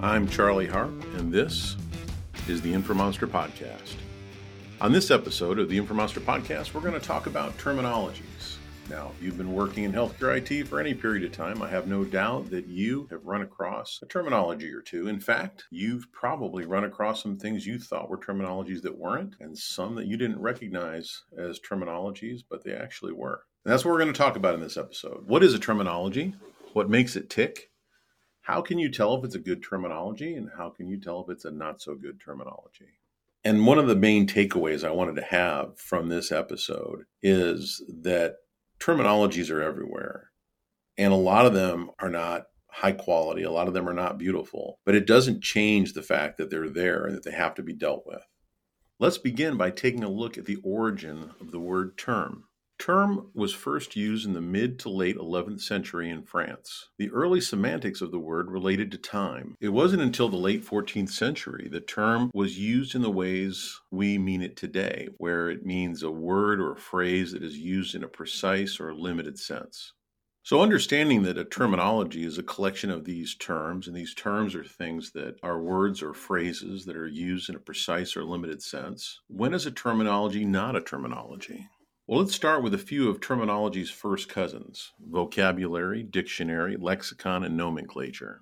I'm 0.00 0.26
Charlie 0.28 0.66
Harp, 0.66 0.90
and 1.14 1.32
this 1.32 1.76
is 2.48 2.60
the 2.62 2.72
InfoMonster 2.72 3.28
Podcast. 3.28 3.96
On 4.80 4.90
this 4.90 5.10
episode 5.10 5.58
of 5.58 5.68
the 5.68 5.78
InfoMonster 5.78 6.20
Podcast, 6.20 6.74
we're 6.74 6.80
going 6.80 6.98
to 6.98 7.06
talk 7.06 7.26
about 7.26 7.56
terminologies. 7.58 8.56
Now, 8.90 9.12
if 9.14 9.22
you've 9.22 9.36
been 9.36 9.52
working 9.52 9.84
in 9.84 9.92
healthcare 9.92 10.34
IT 10.36 10.66
for 10.66 10.80
any 10.80 10.94
period 10.94 11.22
of 11.24 11.32
time, 11.32 11.60
I 11.60 11.68
have 11.68 11.86
no 11.86 12.04
doubt 12.04 12.48
that 12.50 12.66
you 12.68 13.06
have 13.10 13.26
run 13.26 13.42
across 13.42 14.00
a 14.02 14.06
terminology 14.06 14.72
or 14.72 14.80
two. 14.80 15.08
In 15.08 15.20
fact, 15.20 15.64
you've 15.70 16.10
probably 16.10 16.64
run 16.64 16.84
across 16.84 17.22
some 17.22 17.36
things 17.36 17.66
you 17.66 17.78
thought 17.78 18.08
were 18.08 18.16
terminologies 18.16 18.80
that 18.82 18.96
weren't, 18.96 19.36
and 19.40 19.58
some 19.58 19.94
that 19.96 20.06
you 20.06 20.16
didn't 20.16 20.40
recognize 20.40 21.24
as 21.36 21.60
terminologies, 21.60 22.40
but 22.48 22.64
they 22.64 22.72
actually 22.72 23.12
were. 23.12 23.42
And 23.68 23.74
that's 23.74 23.84
what 23.84 23.92
we're 23.92 23.98
going 23.98 24.14
to 24.14 24.18
talk 24.18 24.36
about 24.36 24.54
in 24.54 24.62
this 24.62 24.78
episode. 24.78 25.24
What 25.26 25.44
is 25.44 25.52
a 25.52 25.58
terminology? 25.58 26.34
What 26.72 26.88
makes 26.88 27.16
it 27.16 27.28
tick? 27.28 27.70
How 28.40 28.62
can 28.62 28.78
you 28.78 28.90
tell 28.90 29.14
if 29.14 29.26
it's 29.26 29.34
a 29.34 29.38
good 29.38 29.62
terminology? 29.62 30.36
And 30.36 30.48
how 30.56 30.70
can 30.70 30.88
you 30.88 30.98
tell 30.98 31.20
if 31.20 31.28
it's 31.28 31.44
a 31.44 31.50
not 31.50 31.82
so 31.82 31.94
good 31.94 32.18
terminology? 32.18 32.86
And 33.44 33.66
one 33.66 33.78
of 33.78 33.86
the 33.86 33.94
main 33.94 34.26
takeaways 34.26 34.84
I 34.84 34.90
wanted 34.90 35.16
to 35.16 35.22
have 35.22 35.78
from 35.78 36.08
this 36.08 36.32
episode 36.32 37.04
is 37.22 37.82
that 38.04 38.36
terminologies 38.80 39.50
are 39.50 39.60
everywhere. 39.60 40.30
And 40.96 41.12
a 41.12 41.16
lot 41.16 41.44
of 41.44 41.52
them 41.52 41.90
are 41.98 42.08
not 42.08 42.44
high 42.68 42.92
quality, 42.92 43.42
a 43.42 43.50
lot 43.50 43.68
of 43.68 43.74
them 43.74 43.86
are 43.86 43.92
not 43.92 44.16
beautiful, 44.16 44.78
but 44.86 44.94
it 44.94 45.06
doesn't 45.06 45.42
change 45.42 45.92
the 45.92 46.02
fact 46.02 46.38
that 46.38 46.48
they're 46.48 46.70
there 46.70 47.04
and 47.04 47.14
that 47.14 47.22
they 47.22 47.32
have 47.32 47.54
to 47.56 47.62
be 47.62 47.74
dealt 47.74 48.04
with. 48.06 48.22
Let's 48.98 49.18
begin 49.18 49.58
by 49.58 49.72
taking 49.72 50.04
a 50.04 50.08
look 50.08 50.38
at 50.38 50.46
the 50.46 50.56
origin 50.64 51.32
of 51.38 51.50
the 51.50 51.60
word 51.60 51.98
term. 51.98 52.44
Term 52.78 53.30
was 53.34 53.52
first 53.52 53.96
used 53.96 54.24
in 54.24 54.34
the 54.34 54.40
mid 54.40 54.78
to 54.78 54.88
late 54.88 55.16
11th 55.16 55.60
century 55.60 56.08
in 56.08 56.22
France. 56.22 56.88
The 56.96 57.10
early 57.10 57.40
semantics 57.40 58.00
of 58.00 58.12
the 58.12 58.20
word 58.20 58.50
related 58.50 58.92
to 58.92 58.98
time. 58.98 59.56
It 59.60 59.70
wasn't 59.70 60.02
until 60.02 60.28
the 60.28 60.36
late 60.36 60.64
14th 60.64 61.10
century 61.10 61.68
the 61.68 61.80
term 61.80 62.30
was 62.32 62.56
used 62.56 62.94
in 62.94 63.02
the 63.02 63.10
ways 63.10 63.80
we 63.90 64.16
mean 64.16 64.42
it 64.42 64.56
today, 64.56 65.08
where 65.18 65.50
it 65.50 65.66
means 65.66 66.04
a 66.04 66.10
word 66.10 66.60
or 66.60 66.72
a 66.72 66.76
phrase 66.76 67.32
that 67.32 67.42
is 67.42 67.58
used 67.58 67.96
in 67.96 68.04
a 68.04 68.08
precise 68.08 68.78
or 68.78 68.94
limited 68.94 69.40
sense. 69.40 69.92
So, 70.44 70.62
understanding 70.62 71.24
that 71.24 71.36
a 71.36 71.44
terminology 71.44 72.24
is 72.24 72.38
a 72.38 72.44
collection 72.44 72.90
of 72.90 73.04
these 73.04 73.34
terms, 73.34 73.88
and 73.88 73.96
these 73.96 74.14
terms 74.14 74.54
are 74.54 74.64
things 74.64 75.10
that 75.12 75.36
are 75.42 75.60
words 75.60 76.00
or 76.00 76.14
phrases 76.14 76.84
that 76.86 76.96
are 76.96 77.08
used 77.08 77.50
in 77.50 77.56
a 77.56 77.60
precise 77.60 78.16
or 78.16 78.24
limited 78.24 78.62
sense, 78.62 79.20
when 79.26 79.52
is 79.52 79.66
a 79.66 79.70
terminology 79.72 80.44
not 80.44 80.76
a 80.76 80.80
terminology? 80.80 81.66
Well, 82.08 82.20
let's 82.20 82.34
start 82.34 82.62
with 82.62 82.72
a 82.72 82.78
few 82.78 83.10
of 83.10 83.20
terminology's 83.20 83.90
first 83.90 84.30
cousins 84.30 84.92
vocabulary, 84.98 86.02
dictionary, 86.02 86.78
lexicon, 86.78 87.44
and 87.44 87.54
nomenclature. 87.54 88.40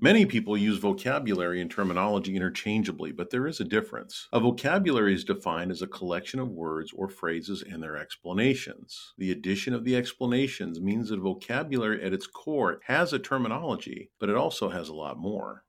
Many 0.00 0.26
people 0.26 0.56
use 0.56 0.78
vocabulary 0.78 1.60
and 1.60 1.70
terminology 1.70 2.34
interchangeably, 2.34 3.12
but 3.12 3.30
there 3.30 3.46
is 3.46 3.60
a 3.60 3.64
difference. 3.64 4.26
A 4.32 4.40
vocabulary 4.40 5.14
is 5.14 5.22
defined 5.22 5.70
as 5.70 5.80
a 5.80 5.86
collection 5.86 6.40
of 6.40 6.48
words 6.48 6.90
or 6.92 7.08
phrases 7.08 7.62
and 7.62 7.80
their 7.80 7.96
explanations. 7.96 9.14
The 9.16 9.30
addition 9.30 9.74
of 9.74 9.84
the 9.84 9.94
explanations 9.94 10.80
means 10.80 11.10
that 11.10 11.20
vocabulary 11.20 12.02
at 12.02 12.12
its 12.12 12.26
core 12.26 12.80
has 12.86 13.12
a 13.12 13.20
terminology, 13.20 14.10
but 14.18 14.28
it 14.28 14.34
also 14.34 14.70
has 14.70 14.88
a 14.88 14.94
lot 14.96 15.16
more. 15.16 15.62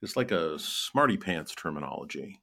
It's 0.00 0.16
like 0.16 0.30
a 0.30 0.58
smarty 0.58 1.18
pants 1.18 1.54
terminology. 1.54 2.40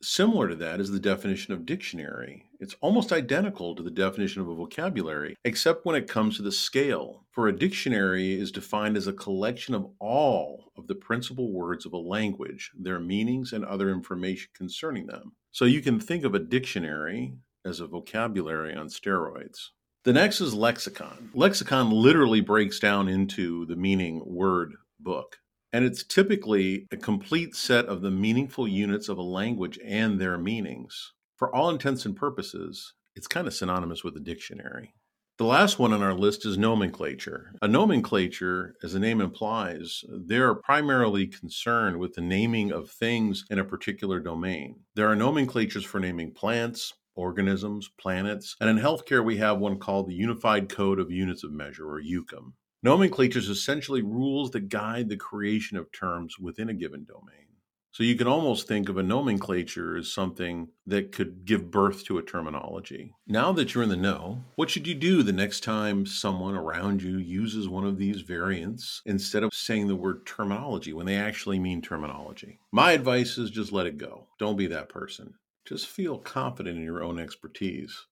Similar 0.00 0.48
to 0.48 0.56
that 0.56 0.80
is 0.80 0.90
the 0.90 0.98
definition 0.98 1.52
of 1.52 1.64
dictionary. 1.64 2.46
It's 2.62 2.76
almost 2.80 3.10
identical 3.10 3.74
to 3.74 3.82
the 3.82 3.90
definition 3.90 4.40
of 4.40 4.48
a 4.48 4.54
vocabulary, 4.54 5.34
except 5.44 5.84
when 5.84 5.96
it 5.96 6.06
comes 6.06 6.36
to 6.36 6.42
the 6.42 6.52
scale. 6.52 7.24
For 7.32 7.48
a 7.48 7.58
dictionary 7.58 8.34
is 8.34 8.52
defined 8.52 8.96
as 8.96 9.08
a 9.08 9.12
collection 9.12 9.74
of 9.74 9.90
all 9.98 10.70
of 10.76 10.86
the 10.86 10.94
principal 10.94 11.50
words 11.50 11.86
of 11.86 11.92
a 11.92 11.98
language, 11.98 12.70
their 12.78 13.00
meanings, 13.00 13.52
and 13.52 13.64
other 13.64 13.90
information 13.90 14.48
concerning 14.54 15.08
them. 15.08 15.32
So 15.50 15.64
you 15.64 15.82
can 15.82 15.98
think 15.98 16.24
of 16.24 16.36
a 16.36 16.38
dictionary 16.38 17.34
as 17.64 17.80
a 17.80 17.88
vocabulary 17.88 18.76
on 18.76 18.86
steroids. 18.86 19.70
The 20.04 20.12
next 20.12 20.40
is 20.40 20.54
lexicon. 20.54 21.32
Lexicon 21.34 21.90
literally 21.90 22.42
breaks 22.42 22.78
down 22.78 23.08
into 23.08 23.66
the 23.66 23.74
meaning 23.74 24.22
word, 24.24 24.74
book. 25.00 25.38
And 25.72 25.84
it's 25.84 26.04
typically 26.04 26.86
a 26.92 26.96
complete 26.96 27.56
set 27.56 27.86
of 27.86 28.02
the 28.02 28.12
meaningful 28.12 28.68
units 28.68 29.08
of 29.08 29.18
a 29.18 29.22
language 29.22 29.80
and 29.84 30.20
their 30.20 30.38
meanings. 30.38 31.12
For 31.36 31.54
all 31.54 31.70
intents 31.70 32.04
and 32.04 32.16
purposes, 32.16 32.94
it's 33.14 33.26
kind 33.26 33.46
of 33.46 33.54
synonymous 33.54 34.04
with 34.04 34.16
a 34.16 34.20
dictionary. 34.20 34.94
The 35.38 35.44
last 35.44 35.78
one 35.78 35.92
on 35.92 36.02
our 36.02 36.14
list 36.14 36.46
is 36.46 36.58
nomenclature. 36.58 37.54
A 37.62 37.66
nomenclature, 37.66 38.76
as 38.82 38.92
the 38.92 39.00
name 39.00 39.20
implies, 39.20 40.04
they're 40.08 40.54
primarily 40.54 41.26
concerned 41.26 41.98
with 41.98 42.14
the 42.14 42.20
naming 42.20 42.70
of 42.70 42.90
things 42.90 43.44
in 43.50 43.58
a 43.58 43.64
particular 43.64 44.20
domain. 44.20 44.80
There 44.94 45.08
are 45.08 45.16
nomenclatures 45.16 45.84
for 45.84 45.98
naming 45.98 46.32
plants, 46.32 46.92
organisms, 47.14 47.90
planets, 47.98 48.56
and 48.60 48.70
in 48.70 48.78
healthcare 48.78 49.24
we 49.24 49.38
have 49.38 49.58
one 49.58 49.78
called 49.78 50.06
the 50.06 50.14
Unified 50.14 50.68
Code 50.68 51.00
of 51.00 51.10
Units 51.10 51.44
of 51.44 51.52
Measure, 51.52 51.90
or 51.90 52.00
UCUM. 52.00 52.52
Nomenclature 52.82 53.38
is 53.38 53.48
essentially 53.48 54.02
rules 54.02 54.50
that 54.50 54.68
guide 54.68 55.08
the 55.08 55.16
creation 55.16 55.76
of 55.78 55.90
terms 55.92 56.38
within 56.38 56.68
a 56.68 56.74
given 56.74 57.04
domain. 57.04 57.51
So 57.92 58.04
you 58.04 58.16
can 58.16 58.26
almost 58.26 58.66
think 58.66 58.88
of 58.88 58.96
a 58.96 59.02
nomenclature 59.02 59.98
as 59.98 60.10
something 60.10 60.68
that 60.86 61.12
could 61.12 61.44
give 61.44 61.70
birth 61.70 62.04
to 62.04 62.16
a 62.16 62.22
terminology. 62.22 63.12
Now 63.26 63.52
that 63.52 63.74
you're 63.74 63.82
in 63.82 63.90
the 63.90 63.96
know, 63.96 64.44
what 64.56 64.70
should 64.70 64.86
you 64.86 64.94
do 64.94 65.22
the 65.22 65.30
next 65.30 65.62
time 65.62 66.06
someone 66.06 66.54
around 66.54 67.02
you 67.02 67.18
uses 67.18 67.68
one 67.68 67.84
of 67.84 67.98
these 67.98 68.22
variants 68.22 69.02
instead 69.04 69.42
of 69.42 69.52
saying 69.52 69.88
the 69.88 69.96
word 69.96 70.24
terminology 70.24 70.94
when 70.94 71.04
they 71.04 71.16
actually 71.16 71.58
mean 71.58 71.82
terminology? 71.82 72.60
My 72.72 72.92
advice 72.92 73.36
is 73.36 73.50
just 73.50 73.72
let 73.72 73.86
it 73.86 73.98
go. 73.98 74.26
Don't 74.38 74.56
be 74.56 74.68
that 74.68 74.88
person. 74.88 75.34
Just 75.66 75.86
feel 75.86 76.16
confident 76.16 76.78
in 76.78 76.84
your 76.84 77.04
own 77.04 77.20
expertise. 77.20 78.06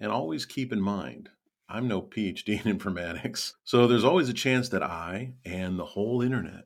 And 0.00 0.10
always 0.10 0.44
keep 0.44 0.72
in 0.72 0.80
mind 0.80 1.30
I'm 1.68 1.86
no 1.86 2.02
PhD 2.02 2.66
in 2.66 2.78
informatics, 2.78 3.52
so 3.62 3.86
there's 3.86 4.04
always 4.04 4.28
a 4.28 4.34
chance 4.34 4.68
that 4.70 4.82
I 4.82 5.34
and 5.44 5.78
the 5.78 5.84
whole 5.84 6.20
internet 6.20 6.64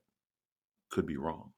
could 0.91 1.05
be 1.05 1.19
wrong. 1.19 1.53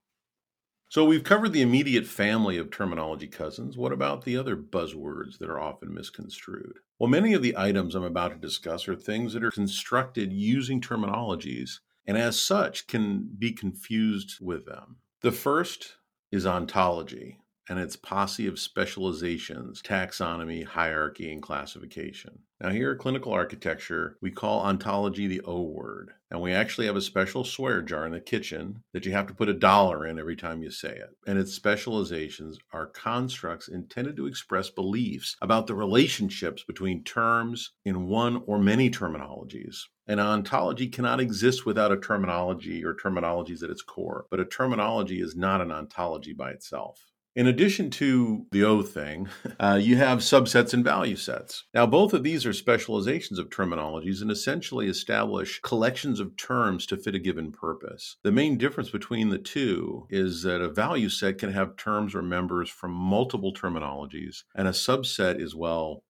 So 0.91 1.05
we've 1.05 1.23
covered 1.23 1.53
the 1.53 1.63
immediate 1.63 2.05
family 2.05 2.57
of 2.57 2.73
terminology 2.73 3.29
cousins. 3.29 3.77
What 3.77 3.93
about 3.93 4.25
the 4.25 4.37
other 4.37 4.57
buzzwords 4.57 5.39
that 5.39 5.49
are 5.49 5.61
often 5.61 5.95
misconstrued? 5.95 6.81
Well, 6.99 7.09
many 7.09 7.33
of 7.33 7.43
the 7.43 7.57
items 7.57 7.95
I'm 7.95 8.03
about 8.03 8.33
to 8.33 8.37
discuss 8.37 8.89
are 8.89 8.97
things 8.97 9.33
that 9.33 9.45
are 9.45 9.53
constructed 9.53 10.33
using 10.33 10.81
terminologies 10.81 11.79
and 12.09 12.19
as 12.19 12.43
such 12.43 12.89
can 12.89 13.31
be 13.39 13.53
confused 13.53 14.39
with 14.41 14.67
them. 14.67 14.97
The 15.21 15.31
first 15.31 15.99
is 16.33 16.45
ontology 16.45 17.39
and 17.71 17.79
its 17.79 17.95
posse 17.95 18.49
of 18.49 18.59
specializations, 18.59 19.81
taxonomy, 19.81 20.65
hierarchy, 20.65 21.33
and 21.33 21.41
classification. 21.41 22.41
Now, 22.61 22.71
here 22.71 22.91
at 22.91 22.99
Clinical 22.99 23.33
Architecture, 23.33 24.19
we 24.21 24.33
call 24.33 24.61
ontology 24.63 25.29
the 25.29 25.41
O 25.43 25.63
word. 25.63 26.11
And 26.33 26.41
we 26.41 26.53
actually 26.53 26.89
have 26.89 26.97
a 26.97 27.01
special 27.01 27.45
swear 27.45 27.81
jar 27.81 28.05
in 28.07 28.13
the 28.13 28.21
kitchen 28.21 28.83
that 28.93 29.07
you 29.07 29.13
have 29.13 29.29
to 29.29 29.35
put 29.35 29.49
a 29.49 29.55
dollar 29.55 30.05
in 30.05 30.19
every 30.19 30.35
time 30.35 30.63
you 30.63 30.71
say 30.71 30.91
it. 30.91 31.11
And 31.29 31.39
its 31.39 31.53
specializations 31.53 32.59
are 32.73 32.87
constructs 32.87 33.69
intended 33.69 34.17
to 34.17 34.27
express 34.27 34.69
beliefs 34.69 35.37
about 35.41 35.69
the 35.69 35.75
relationships 35.75 36.65
between 36.65 37.05
terms 37.05 37.71
in 37.85 38.09
one 38.09 38.43
or 38.47 38.59
many 38.59 38.91
terminologies. 38.91 39.85
An 40.09 40.19
ontology 40.19 40.89
cannot 40.89 41.21
exist 41.21 41.65
without 41.65 41.93
a 41.93 41.97
terminology 41.97 42.85
or 42.85 42.95
terminologies 42.95 43.63
at 43.63 43.71
its 43.71 43.83
core, 43.83 44.27
but 44.29 44.41
a 44.41 44.45
terminology 44.45 45.21
is 45.21 45.37
not 45.37 45.61
an 45.61 45.71
ontology 45.71 46.33
by 46.33 46.51
itself. 46.51 47.10
In 47.41 47.47
addition 47.47 47.89
to 47.93 48.45
the 48.53 48.65
O 48.65 48.83
thing, 48.83 49.27
uh, 49.59 49.79
you 49.81 49.97
have 49.97 50.19
subsets 50.19 50.75
and 50.75 50.85
value 50.85 51.17
sets. 51.17 51.65
Now, 51.73 51.87
both 51.87 52.13
of 52.13 52.23
these 52.23 52.45
are 52.45 52.53
specializations 52.53 53.39
of 53.39 53.49
terminologies 53.49 54.21
and 54.21 54.31
essentially 54.31 54.89
establish 54.89 55.59
collections 55.63 56.21
of 56.21 56.37
terms 56.37 56.85
to 56.85 56.99
fit 56.99 57.15
a 57.15 57.19
given 57.19 57.51
purpose. 57.51 58.19
The 58.25 58.31
main 58.31 58.59
difference 58.59 58.91
between 58.91 59.31
the 59.31 59.39
two 59.39 60.07
is 60.11 60.43
that 60.43 60.61
a 60.61 60.69
value 60.69 61.09
set 61.09 61.39
can 61.39 61.51
have 61.51 61.79
terms 61.79 62.15
or 62.15 62.21
members 62.21 62.69
from 62.69 62.93
multiple 62.93 63.55
terminologies, 63.55 64.43
and 64.55 64.69
a 64.69 64.73
subset 64.73 65.41
is, 65.41 65.55
well, 65.55 66.05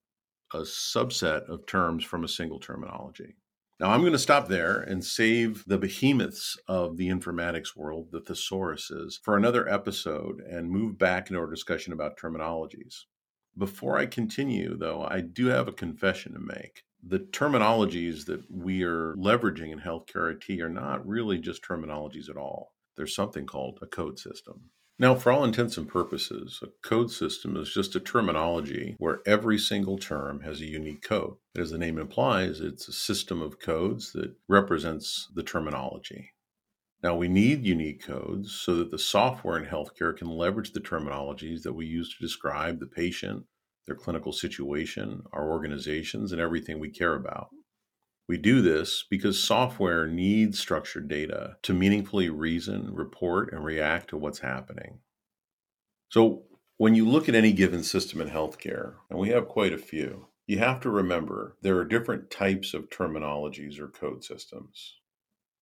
a 0.52 0.62
subset 0.62 1.48
of 1.48 1.64
terms 1.64 2.02
from 2.02 2.24
a 2.24 2.28
single 2.28 2.58
terminology. 2.58 3.36
Now, 3.80 3.92
I'm 3.92 4.02
going 4.02 4.12
to 4.12 4.18
stop 4.18 4.48
there 4.48 4.78
and 4.78 5.02
save 5.02 5.64
the 5.66 5.78
behemoths 5.78 6.58
of 6.68 6.98
the 6.98 7.08
informatics 7.08 7.74
world, 7.74 8.08
the 8.12 8.20
thesauruses, 8.20 9.14
for 9.22 9.38
another 9.38 9.66
episode 9.66 10.40
and 10.40 10.70
move 10.70 10.98
back 10.98 11.30
into 11.30 11.40
our 11.40 11.48
discussion 11.48 11.94
about 11.94 12.18
terminologies. 12.18 13.04
Before 13.56 13.96
I 13.96 14.04
continue, 14.04 14.76
though, 14.76 15.06
I 15.08 15.22
do 15.22 15.46
have 15.46 15.66
a 15.66 15.72
confession 15.72 16.34
to 16.34 16.40
make. 16.40 16.82
The 17.02 17.20
terminologies 17.20 18.26
that 18.26 18.44
we 18.50 18.82
are 18.82 19.14
leveraging 19.14 19.72
in 19.72 19.80
healthcare 19.80 20.30
IT 20.30 20.60
are 20.60 20.68
not 20.68 21.06
really 21.08 21.38
just 21.38 21.64
terminologies 21.64 22.28
at 22.28 22.36
all. 22.36 22.74
There's 22.98 23.14
something 23.14 23.46
called 23.46 23.78
a 23.80 23.86
code 23.86 24.18
system. 24.18 24.60
Now, 25.00 25.14
for 25.14 25.32
all 25.32 25.44
intents 25.44 25.78
and 25.78 25.88
purposes, 25.88 26.60
a 26.62 26.66
code 26.86 27.10
system 27.10 27.56
is 27.56 27.72
just 27.72 27.96
a 27.96 28.00
terminology 28.00 28.96
where 28.98 29.20
every 29.24 29.56
single 29.56 29.96
term 29.96 30.40
has 30.40 30.60
a 30.60 30.66
unique 30.66 31.00
code. 31.00 31.36
As 31.56 31.70
the 31.70 31.78
name 31.78 31.96
implies, 31.96 32.60
it's 32.60 32.86
a 32.86 32.92
system 32.92 33.40
of 33.40 33.58
codes 33.58 34.12
that 34.12 34.34
represents 34.46 35.26
the 35.34 35.42
terminology. 35.42 36.32
Now, 37.02 37.16
we 37.16 37.28
need 37.28 37.64
unique 37.64 38.04
codes 38.04 38.52
so 38.52 38.74
that 38.74 38.90
the 38.90 38.98
software 38.98 39.56
in 39.56 39.64
healthcare 39.64 40.14
can 40.14 40.28
leverage 40.28 40.74
the 40.74 40.80
terminologies 40.80 41.62
that 41.62 41.72
we 41.72 41.86
use 41.86 42.14
to 42.14 42.22
describe 42.22 42.78
the 42.78 42.86
patient, 42.86 43.46
their 43.86 43.96
clinical 43.96 44.32
situation, 44.32 45.22
our 45.32 45.50
organizations, 45.50 46.30
and 46.30 46.42
everything 46.42 46.78
we 46.78 46.90
care 46.90 47.14
about. 47.14 47.48
We 48.30 48.38
do 48.38 48.62
this 48.62 49.04
because 49.10 49.42
software 49.42 50.06
needs 50.06 50.60
structured 50.60 51.08
data 51.08 51.56
to 51.62 51.74
meaningfully 51.74 52.30
reason, 52.30 52.94
report, 52.94 53.52
and 53.52 53.64
react 53.64 54.10
to 54.10 54.16
what's 54.16 54.38
happening. 54.38 55.00
So, 56.10 56.44
when 56.76 56.94
you 56.94 57.08
look 57.08 57.28
at 57.28 57.34
any 57.34 57.52
given 57.52 57.82
system 57.82 58.20
in 58.20 58.30
healthcare, 58.30 58.94
and 59.10 59.18
we 59.18 59.30
have 59.30 59.48
quite 59.48 59.72
a 59.72 59.78
few, 59.78 60.28
you 60.46 60.60
have 60.60 60.78
to 60.82 60.90
remember 60.90 61.56
there 61.60 61.76
are 61.78 61.84
different 61.84 62.30
types 62.30 62.72
of 62.72 62.88
terminologies 62.88 63.80
or 63.80 63.88
code 63.88 64.22
systems. 64.22 65.00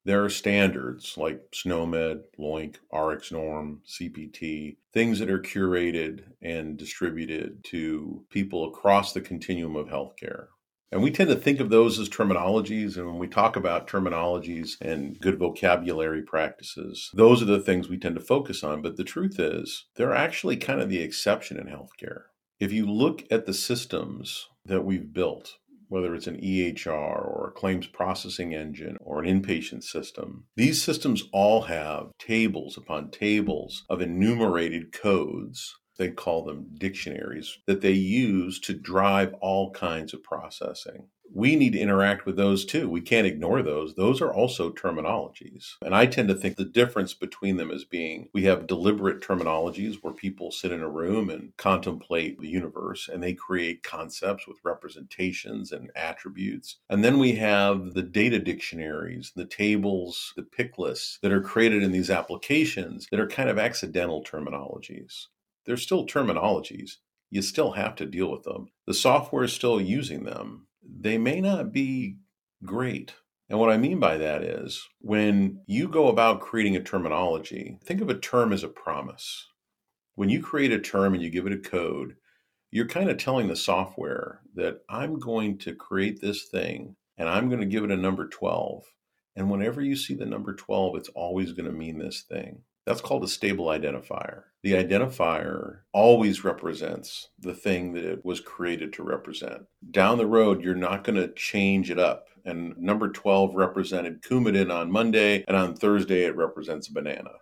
There 0.05 0.23
are 0.23 0.29
standards 0.29 1.17
like 1.17 1.41
SNOMED, 1.55 2.25
LOINC, 2.38 2.76
RxNorm, 2.93 3.79
CPT, 3.88 4.76
things 4.93 5.21
that 5.21 5.31
are 5.31 5.41
curated 5.41 6.25
and 6.43 6.76
distributed 6.76 7.64
to 7.71 8.26
people 8.29 8.69
across 8.69 9.14
the 9.14 9.23
continuum 9.23 9.75
of 9.75 9.88
healthcare. 9.88 10.49
And 10.90 11.02
we 11.02 11.11
tend 11.11 11.29
to 11.29 11.37
think 11.37 11.61
of 11.61 11.69
those 11.69 11.99
as 11.99 12.08
terminologies. 12.08 12.96
And 12.96 13.06
when 13.06 13.19
we 13.19 13.29
talk 13.29 13.56
about 13.56 13.87
terminologies 13.87 14.81
and 14.81 15.19
good 15.20 15.38
vocabulary 15.38 16.23
practices, 16.23 17.11
those 17.12 17.43
are 17.43 17.46
the 17.46 17.61
things 17.61 17.88
we 17.88 17.99
tend 17.99 18.14
to 18.14 18.23
focus 18.23 18.64
on. 18.64 18.81
But 18.81 18.96
the 18.96 19.05
truth 19.05 19.38
is, 19.38 19.87
they're 19.96 20.14
actually 20.14 20.56
kind 20.56 20.81
of 20.81 20.88
the 20.88 21.02
exception 21.02 21.58
in 21.58 21.67
healthcare. 21.67 22.23
If 22.58 22.73
you 22.73 22.87
look 22.87 23.25
at 23.31 23.46
the 23.46 23.55
systems 23.55 24.49
that 24.64 24.85
we've 24.85 25.12
built, 25.12 25.58
whether 25.88 26.14
it's 26.14 26.26
an 26.26 26.40
EHR 26.40 26.88
or 26.88 27.49
a 27.49 27.58
claims 27.58 27.87
processing 27.87 28.55
engine 28.55 28.96
or 29.00 29.23
an 29.23 29.43
inpatient 29.43 29.82
system, 29.82 30.44
these 30.56 30.82
systems 30.82 31.25
all 31.32 31.62
have 31.62 32.11
tables 32.19 32.76
upon 32.76 33.11
tables 33.11 33.85
of 33.88 34.00
enumerated 34.00 34.93
codes 34.93 35.76
they 35.99 36.11
call 36.11 36.45
them 36.45 36.69
dictionaries 36.79 37.59
that 37.67 37.81
they 37.81 37.93
use 37.93 38.59
to 38.61 38.73
drive 38.73 39.35
all 39.41 39.71
kinds 39.73 40.15
of 40.15 40.23
processing. 40.23 41.09
We 41.35 41.56
need 41.56 41.75
to 41.75 41.79
interact 41.79 42.25
with 42.25 42.37
those 42.37 42.65
too. 42.65 42.89
We 42.89 43.03
can't 43.03 43.27
ignore 43.27 43.62
those. 43.62 43.95
Those 43.95 44.23
are 44.23 44.33
also 44.33 44.71
terminologies. 44.71 45.75
And 45.85 45.95
I 45.95 46.06
tend 46.06 46.29
to 46.29 46.35
think 46.35 46.56
the 46.56 46.65
difference 46.65 47.12
between 47.12 47.59
them 47.59 47.71
is 47.71 47.85
being 47.85 48.29
we 48.33 48.45
have 48.45 48.67
deliberate 48.67 49.21
terminologies 49.21 49.97
where 50.00 50.15
people 50.15 50.50
sit 50.50 50.73
in 50.73 50.81
a 50.81 50.89
room 50.89 51.29
and 51.29 51.55
contemplate 51.59 52.41
the 52.41 52.49
universe 52.49 53.09
and 53.12 53.23
they 53.23 53.35
create 53.35 53.83
concepts 53.83 54.47
with 54.47 54.56
representations 54.65 55.71
and 55.71 55.91
attributes. 55.95 56.79
And 56.89 57.05
then 57.05 57.19
we 57.19 57.33
have 57.33 57.93
the 57.93 58.03
data 58.03 58.39
dictionaries, 58.39 59.33
the 59.37 59.45
tables, 59.45 60.33
the 60.35 60.43
pick 60.43 60.79
lists 60.79 61.19
that 61.23 61.33
are 61.33 61.43
created 61.43 61.83
in 61.83 61.93
these 61.93 62.11
applications 62.11 63.06
that 63.11 63.21
are 63.21 63.29
kind 63.29 63.50
of 63.50 63.59
accidental 63.59 64.25
terminologies 64.25 65.27
they're 65.69 65.76
still 65.76 66.06
terminologies. 66.06 66.93
You 67.29 67.43
still 67.43 67.73
have 67.73 67.94
to 67.97 68.06
deal 68.06 68.31
with 68.31 68.44
them. 68.44 68.69
The 68.87 68.94
software 68.94 69.44
is 69.44 69.53
still 69.53 69.79
using 69.79 70.25
them. 70.25 70.67
They 70.82 71.19
may 71.19 71.43
not 71.43 71.73
be 71.73 72.17
great. 72.65 73.12
And 73.50 73.59
what 73.59 73.69
I 73.69 73.76
mean 73.76 74.00
by 74.00 74.17
that 74.17 74.43
is 74.43 74.82
when 75.00 75.61
you 75.67 75.87
go 75.87 76.09
about 76.09 76.41
creating 76.41 76.75
a 76.75 76.82
terminology, 76.82 77.79
think 77.85 78.00
of 78.00 78.09
a 78.09 78.19
term 78.19 78.55
as 78.55 78.65
a 78.65 78.69
promise. 78.69 79.47
When 80.15 80.31
you 80.31 80.43
create 80.43 80.73
a 80.73 80.79
term 80.79 81.12
and 81.12 81.23
you 81.23 81.29
give 81.29 81.47
it 81.47 81.53
a 81.53 81.59
code, 81.59 82.14
you're 82.71 82.88
kind 82.88 83.11
of 83.11 83.19
telling 83.19 83.49
the 83.49 83.56
software 83.56 84.41
that 84.55 84.81
I'm 84.88 85.19
going 85.19 85.59
to 85.59 85.75
create 85.75 86.23
this 86.23 86.49
thing 86.49 86.97
and 87.19 87.29
I'm 87.29 87.50
going 87.50 87.61
to 87.61 87.67
give 87.67 87.85
it 87.85 87.91
a 87.91 87.97
number 87.97 88.26
12. 88.26 88.85
And 89.37 89.50
whenever 89.50 89.82
you 89.82 89.97
see 89.97 90.14
the 90.14 90.25
number 90.25 90.55
12, 90.55 90.97
it's 90.97 91.11
always 91.11 91.53
going 91.53 91.71
to 91.71 91.76
mean 91.76 91.99
this 91.99 92.23
thing. 92.23 92.62
That's 92.88 93.02
called 93.02 93.23
a 93.23 93.29
stable 93.29 93.67
identifier. 93.67 94.44
The 94.62 94.73
identifier 94.73 95.81
always 95.93 96.43
represents 96.43 97.29
the 97.38 97.52
thing 97.52 97.93
that 97.93 98.05
it 98.06 98.25
was 98.25 98.40
created 98.40 98.94
to 98.94 99.02
represent. 99.02 99.67
Down 99.90 100.17
the 100.17 100.25
road, 100.25 100.64
you're 100.64 100.75
not 100.75 101.05
going 101.05 101.17
to 101.17 101.35
change 101.35 101.90
it 101.90 101.99
up. 101.99 102.29
And 102.46 102.75
number 102.79 103.11
12 103.11 103.55
represented 103.55 104.23
Coumadin 104.23 104.73
on 104.73 104.90
Monday, 104.90 105.44
and 105.46 105.55
on 105.55 105.76
Thursday, 105.76 106.25
it 106.25 106.35
represents 106.35 106.88
a 106.88 106.94
banana. 106.94 107.32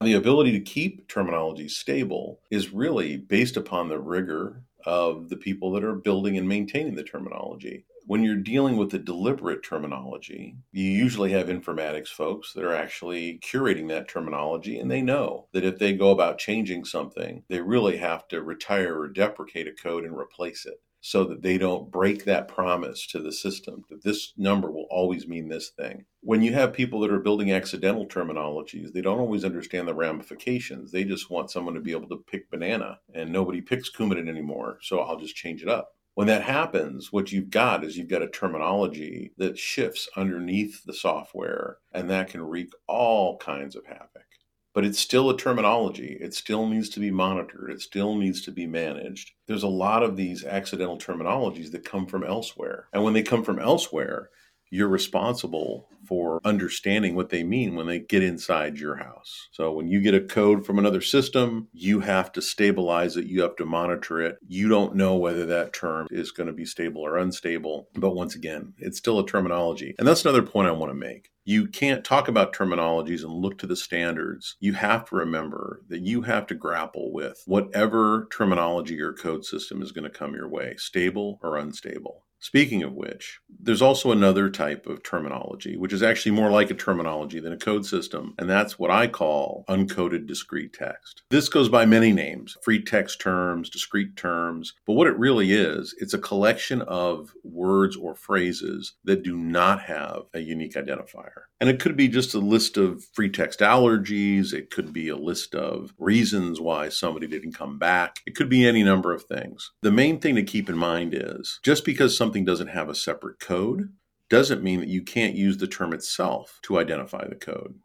The 0.00 0.14
ability 0.14 0.50
to 0.50 0.60
keep 0.60 1.06
terminology 1.06 1.68
stable 1.68 2.40
is 2.50 2.72
really 2.72 3.16
based 3.16 3.56
upon 3.56 3.88
the 3.88 4.00
rigor 4.00 4.64
of 4.84 5.28
the 5.28 5.36
people 5.36 5.70
that 5.70 5.84
are 5.84 5.94
building 5.94 6.36
and 6.36 6.48
maintaining 6.48 6.96
the 6.96 7.04
terminology 7.04 7.84
when 8.08 8.22
you're 8.22 8.36
dealing 8.36 8.78
with 8.78 8.88
the 8.90 8.98
deliberate 8.98 9.62
terminology, 9.62 10.56
you 10.72 10.90
usually 10.90 11.30
have 11.30 11.48
informatics 11.48 12.08
folks 12.08 12.54
that 12.54 12.64
are 12.64 12.74
actually 12.74 13.38
curating 13.40 13.86
that 13.88 14.08
terminology, 14.08 14.78
and 14.78 14.90
they 14.90 15.02
know 15.02 15.46
that 15.52 15.62
if 15.62 15.78
they 15.78 15.92
go 15.92 16.10
about 16.10 16.38
changing 16.38 16.86
something, 16.86 17.42
they 17.50 17.60
really 17.60 17.98
have 17.98 18.26
to 18.26 18.40
retire 18.40 18.98
or 18.98 19.08
deprecate 19.08 19.68
a 19.68 19.72
code 19.72 20.04
and 20.04 20.16
replace 20.16 20.64
it 20.64 20.80
so 21.02 21.22
that 21.22 21.42
they 21.42 21.58
don't 21.58 21.90
break 21.90 22.24
that 22.24 22.48
promise 22.48 23.06
to 23.06 23.20
the 23.20 23.30
system 23.30 23.84
that 23.90 24.02
this 24.02 24.32
number 24.38 24.70
will 24.70 24.86
always 24.90 25.28
mean 25.28 25.50
this 25.50 25.68
thing. 25.68 26.06
When 26.22 26.40
you 26.40 26.54
have 26.54 26.72
people 26.72 27.00
that 27.00 27.12
are 27.12 27.20
building 27.20 27.52
accidental 27.52 28.06
terminologies, 28.06 28.90
they 28.90 29.02
don't 29.02 29.20
always 29.20 29.44
understand 29.44 29.86
the 29.86 29.94
ramifications. 29.94 30.92
They 30.92 31.04
just 31.04 31.30
want 31.30 31.50
someone 31.50 31.74
to 31.74 31.80
be 31.80 31.92
able 31.92 32.08
to 32.08 32.24
pick 32.26 32.50
banana, 32.50 33.00
and 33.14 33.30
nobody 33.30 33.60
picks 33.60 33.90
Coumadin 33.90 34.30
anymore, 34.30 34.78
so 34.80 35.00
I'll 35.00 35.20
just 35.20 35.36
change 35.36 35.62
it 35.62 35.68
up. 35.68 35.90
When 36.18 36.26
that 36.26 36.42
happens, 36.42 37.12
what 37.12 37.30
you've 37.30 37.48
got 37.48 37.84
is 37.84 37.96
you've 37.96 38.08
got 38.08 38.24
a 38.24 38.28
terminology 38.28 39.30
that 39.36 39.56
shifts 39.56 40.08
underneath 40.16 40.82
the 40.82 40.92
software, 40.92 41.76
and 41.92 42.10
that 42.10 42.26
can 42.26 42.42
wreak 42.42 42.72
all 42.88 43.38
kinds 43.38 43.76
of 43.76 43.86
havoc. 43.86 44.26
But 44.74 44.84
it's 44.84 44.98
still 44.98 45.30
a 45.30 45.36
terminology. 45.36 46.18
It 46.20 46.34
still 46.34 46.66
needs 46.66 46.88
to 46.88 46.98
be 46.98 47.12
monitored. 47.12 47.70
It 47.70 47.80
still 47.82 48.16
needs 48.16 48.42
to 48.46 48.50
be 48.50 48.66
managed. 48.66 49.30
There's 49.46 49.62
a 49.62 49.68
lot 49.68 50.02
of 50.02 50.16
these 50.16 50.44
accidental 50.44 50.98
terminologies 50.98 51.70
that 51.70 51.84
come 51.84 52.04
from 52.04 52.24
elsewhere. 52.24 52.88
And 52.92 53.04
when 53.04 53.14
they 53.14 53.22
come 53.22 53.44
from 53.44 53.60
elsewhere, 53.60 54.30
you're 54.70 54.88
responsible 54.88 55.88
for 56.08 56.40
understanding 56.42 57.14
what 57.14 57.28
they 57.28 57.44
mean 57.44 57.74
when 57.74 57.86
they 57.86 57.98
get 57.98 58.22
inside 58.22 58.78
your 58.78 58.96
house. 58.96 59.48
So 59.52 59.72
when 59.72 59.88
you 59.88 60.00
get 60.00 60.14
a 60.14 60.20
code 60.20 60.64
from 60.64 60.78
another 60.78 61.02
system, 61.02 61.68
you 61.72 62.00
have 62.00 62.32
to 62.32 62.40
stabilize 62.40 63.16
it, 63.16 63.26
you 63.26 63.42
have 63.42 63.56
to 63.56 63.66
monitor 63.66 64.22
it. 64.22 64.38
You 64.46 64.68
don't 64.68 64.96
know 64.96 65.16
whether 65.16 65.44
that 65.46 65.74
term 65.74 66.06
is 66.10 66.30
going 66.30 66.46
to 66.46 66.52
be 66.54 66.64
stable 66.64 67.02
or 67.02 67.18
unstable, 67.18 67.88
but 67.94 68.14
once 68.14 68.34
again, 68.34 68.72
it's 68.78 68.96
still 68.96 69.18
a 69.18 69.26
terminology. 69.26 69.94
And 69.98 70.08
that's 70.08 70.24
another 70.24 70.42
point 70.42 70.68
I 70.68 70.72
want 70.72 70.90
to 70.90 70.98
make. 70.98 71.30
You 71.44 71.66
can't 71.66 72.04
talk 72.04 72.28
about 72.28 72.52
terminologies 72.52 73.22
and 73.22 73.32
look 73.32 73.58
to 73.58 73.66
the 73.66 73.76
standards. 73.76 74.56
You 74.60 74.74
have 74.74 75.06
to 75.06 75.16
remember 75.16 75.80
that 75.88 76.00
you 76.00 76.22
have 76.22 76.46
to 76.48 76.54
grapple 76.54 77.12
with 77.12 77.42
whatever 77.46 78.28
terminology 78.30 79.00
or 79.00 79.14
code 79.14 79.44
system 79.44 79.80
is 79.80 79.92
going 79.92 80.04
to 80.04 80.10
come 80.10 80.34
your 80.34 80.48
way, 80.48 80.74
stable 80.76 81.38
or 81.42 81.56
unstable. 81.56 82.24
Speaking 82.40 82.84
of 82.84 82.94
which, 82.94 83.40
there's 83.48 83.82
also 83.82 84.12
another 84.12 84.48
type 84.48 84.86
of 84.86 85.02
terminology, 85.02 85.76
which 85.76 85.92
is 85.92 86.02
actually 86.02 86.32
more 86.32 86.50
like 86.50 86.70
a 86.70 86.74
terminology 86.74 87.40
than 87.40 87.52
a 87.52 87.58
code 87.58 87.84
system, 87.84 88.34
and 88.38 88.48
that's 88.48 88.78
what 88.78 88.92
I 88.92 89.08
call 89.08 89.64
uncoded 89.68 90.26
discrete 90.26 90.72
text. 90.72 91.22
This 91.30 91.48
goes 91.48 91.68
by 91.68 91.84
many 91.84 92.12
names 92.12 92.56
free 92.62 92.82
text 92.82 93.20
terms, 93.20 93.68
discrete 93.68 94.16
terms, 94.16 94.74
but 94.86 94.92
what 94.92 95.08
it 95.08 95.18
really 95.18 95.52
is, 95.52 95.94
it's 95.98 96.14
a 96.14 96.18
collection 96.18 96.82
of 96.82 97.32
words 97.42 97.96
or 97.96 98.14
phrases 98.14 98.94
that 99.04 99.24
do 99.24 99.36
not 99.36 99.80
have 99.82 100.22
a 100.32 100.38
unique 100.38 100.74
identifier. 100.74 101.42
And 101.60 101.68
it 101.68 101.80
could 101.80 101.96
be 101.96 102.06
just 102.06 102.34
a 102.34 102.38
list 102.38 102.76
of 102.76 103.04
free 103.12 103.30
text 103.30 103.60
allergies, 103.60 104.52
it 104.52 104.70
could 104.70 104.92
be 104.92 105.08
a 105.08 105.16
list 105.16 105.56
of 105.56 105.92
reasons 105.98 106.60
why 106.60 106.88
somebody 106.88 107.26
didn't 107.26 107.52
come 107.54 107.78
back, 107.78 108.20
it 108.26 108.36
could 108.36 108.48
be 108.48 108.66
any 108.66 108.84
number 108.84 109.12
of 109.12 109.24
things. 109.24 109.72
The 109.82 109.90
main 109.90 110.20
thing 110.20 110.36
to 110.36 110.44
keep 110.44 110.68
in 110.68 110.78
mind 110.78 111.14
is 111.14 111.58
just 111.64 111.84
because 111.84 112.16
some 112.16 112.27
something 112.28 112.44
doesn't 112.44 112.68
have 112.68 112.90
a 112.90 112.94
separate 112.94 113.40
code 113.40 113.88
doesn't 114.28 114.62
mean 114.62 114.80
that 114.80 114.90
you 114.90 115.00
can't 115.00 115.34
use 115.34 115.56
the 115.56 115.66
term 115.66 115.94
itself 115.94 116.60
to 116.60 116.78
identify 116.78 117.26
the 117.26 117.34
code. 117.34 117.76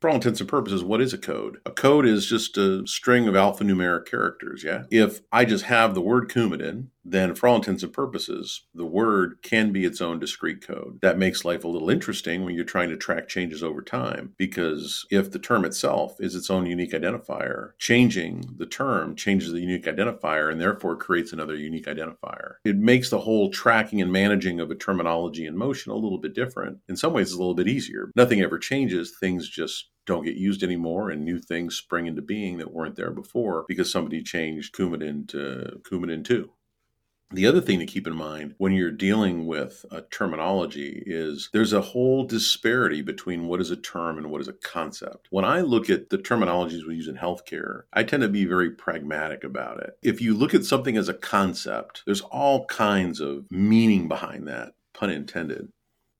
For 0.00 0.08
all 0.08 0.16
intents 0.16 0.40
and 0.40 0.48
purposes, 0.48 0.82
what 0.82 1.02
is 1.02 1.12
a 1.12 1.18
code? 1.18 1.58
A 1.66 1.70
code 1.70 2.06
is 2.06 2.24
just 2.24 2.56
a 2.56 2.86
string 2.86 3.28
of 3.28 3.34
alphanumeric 3.34 4.06
characters, 4.06 4.64
yeah? 4.64 4.84
If 4.90 5.20
I 5.30 5.44
just 5.44 5.66
have 5.66 5.94
the 5.94 6.00
word 6.00 6.30
Coumadin 6.30 6.86
then 7.04 7.34
for 7.34 7.48
all 7.48 7.56
intents 7.56 7.82
and 7.82 7.92
purposes, 7.92 8.62
the 8.74 8.86
word 8.86 9.38
can 9.42 9.72
be 9.72 9.84
its 9.84 10.00
own 10.00 10.18
discrete 10.18 10.66
code. 10.66 10.98
That 11.02 11.18
makes 11.18 11.44
life 11.44 11.64
a 11.64 11.68
little 11.68 11.90
interesting 11.90 12.44
when 12.44 12.54
you're 12.54 12.64
trying 12.64 12.90
to 12.90 12.96
track 12.96 13.28
changes 13.28 13.62
over 13.62 13.82
time, 13.82 14.34
because 14.38 15.06
if 15.10 15.30
the 15.30 15.38
term 15.38 15.64
itself 15.64 16.16
is 16.20 16.34
its 16.34 16.50
own 16.50 16.66
unique 16.66 16.92
identifier, 16.92 17.72
changing 17.78 18.54
the 18.56 18.66
term 18.66 19.14
changes 19.14 19.52
the 19.52 19.60
unique 19.60 19.84
identifier 19.84 20.50
and 20.50 20.60
therefore 20.60 20.96
creates 20.96 21.32
another 21.32 21.56
unique 21.56 21.86
identifier. 21.86 22.54
It 22.64 22.76
makes 22.76 23.10
the 23.10 23.20
whole 23.20 23.50
tracking 23.50 24.00
and 24.00 24.12
managing 24.12 24.60
of 24.60 24.70
a 24.70 24.74
terminology 24.74 25.46
in 25.46 25.56
motion 25.56 25.92
a 25.92 25.96
little 25.96 26.18
bit 26.18 26.34
different. 26.34 26.78
In 26.88 26.96
some 26.96 27.12
ways, 27.12 27.28
it's 27.28 27.36
a 27.36 27.38
little 27.38 27.54
bit 27.54 27.68
easier. 27.68 28.10
Nothing 28.16 28.40
ever 28.40 28.58
changes, 28.58 29.14
things 29.20 29.48
just 29.48 29.90
don't 30.06 30.24
get 30.24 30.36
used 30.36 30.62
anymore 30.62 31.10
and 31.10 31.24
new 31.24 31.38
things 31.38 31.76
spring 31.76 32.06
into 32.06 32.22
being 32.22 32.58
that 32.58 32.72
weren't 32.72 32.96
there 32.96 33.10
before 33.10 33.64
because 33.68 33.90
somebody 33.90 34.22
changed 34.22 34.74
Coumadin 34.74 35.26
to 35.28 35.80
Coumadin 35.90 36.24
2. 36.24 36.50
The 37.30 37.46
other 37.46 37.60
thing 37.60 37.80
to 37.80 37.86
keep 37.86 38.06
in 38.06 38.14
mind 38.14 38.54
when 38.58 38.72
you're 38.72 38.90
dealing 38.92 39.46
with 39.46 39.84
a 39.90 40.02
terminology 40.02 41.02
is 41.04 41.48
there's 41.52 41.72
a 41.72 41.80
whole 41.80 42.24
disparity 42.24 43.02
between 43.02 43.46
what 43.48 43.60
is 43.60 43.70
a 43.70 43.76
term 43.76 44.18
and 44.18 44.30
what 44.30 44.40
is 44.40 44.48
a 44.48 44.52
concept. 44.52 45.26
When 45.30 45.44
I 45.44 45.60
look 45.60 45.90
at 45.90 46.10
the 46.10 46.18
terminologies 46.18 46.86
we 46.86 46.94
use 46.94 47.08
in 47.08 47.16
healthcare, 47.16 47.82
I 47.92 48.04
tend 48.04 48.22
to 48.22 48.28
be 48.28 48.44
very 48.44 48.70
pragmatic 48.70 49.42
about 49.42 49.82
it. 49.82 49.98
If 50.02 50.20
you 50.20 50.34
look 50.34 50.54
at 50.54 50.64
something 50.64 50.96
as 50.96 51.08
a 51.08 51.14
concept, 51.14 52.02
there's 52.06 52.20
all 52.20 52.66
kinds 52.66 53.20
of 53.20 53.46
meaning 53.50 54.06
behind 54.06 54.46
that, 54.46 54.74
pun 54.92 55.10
intended. 55.10 55.72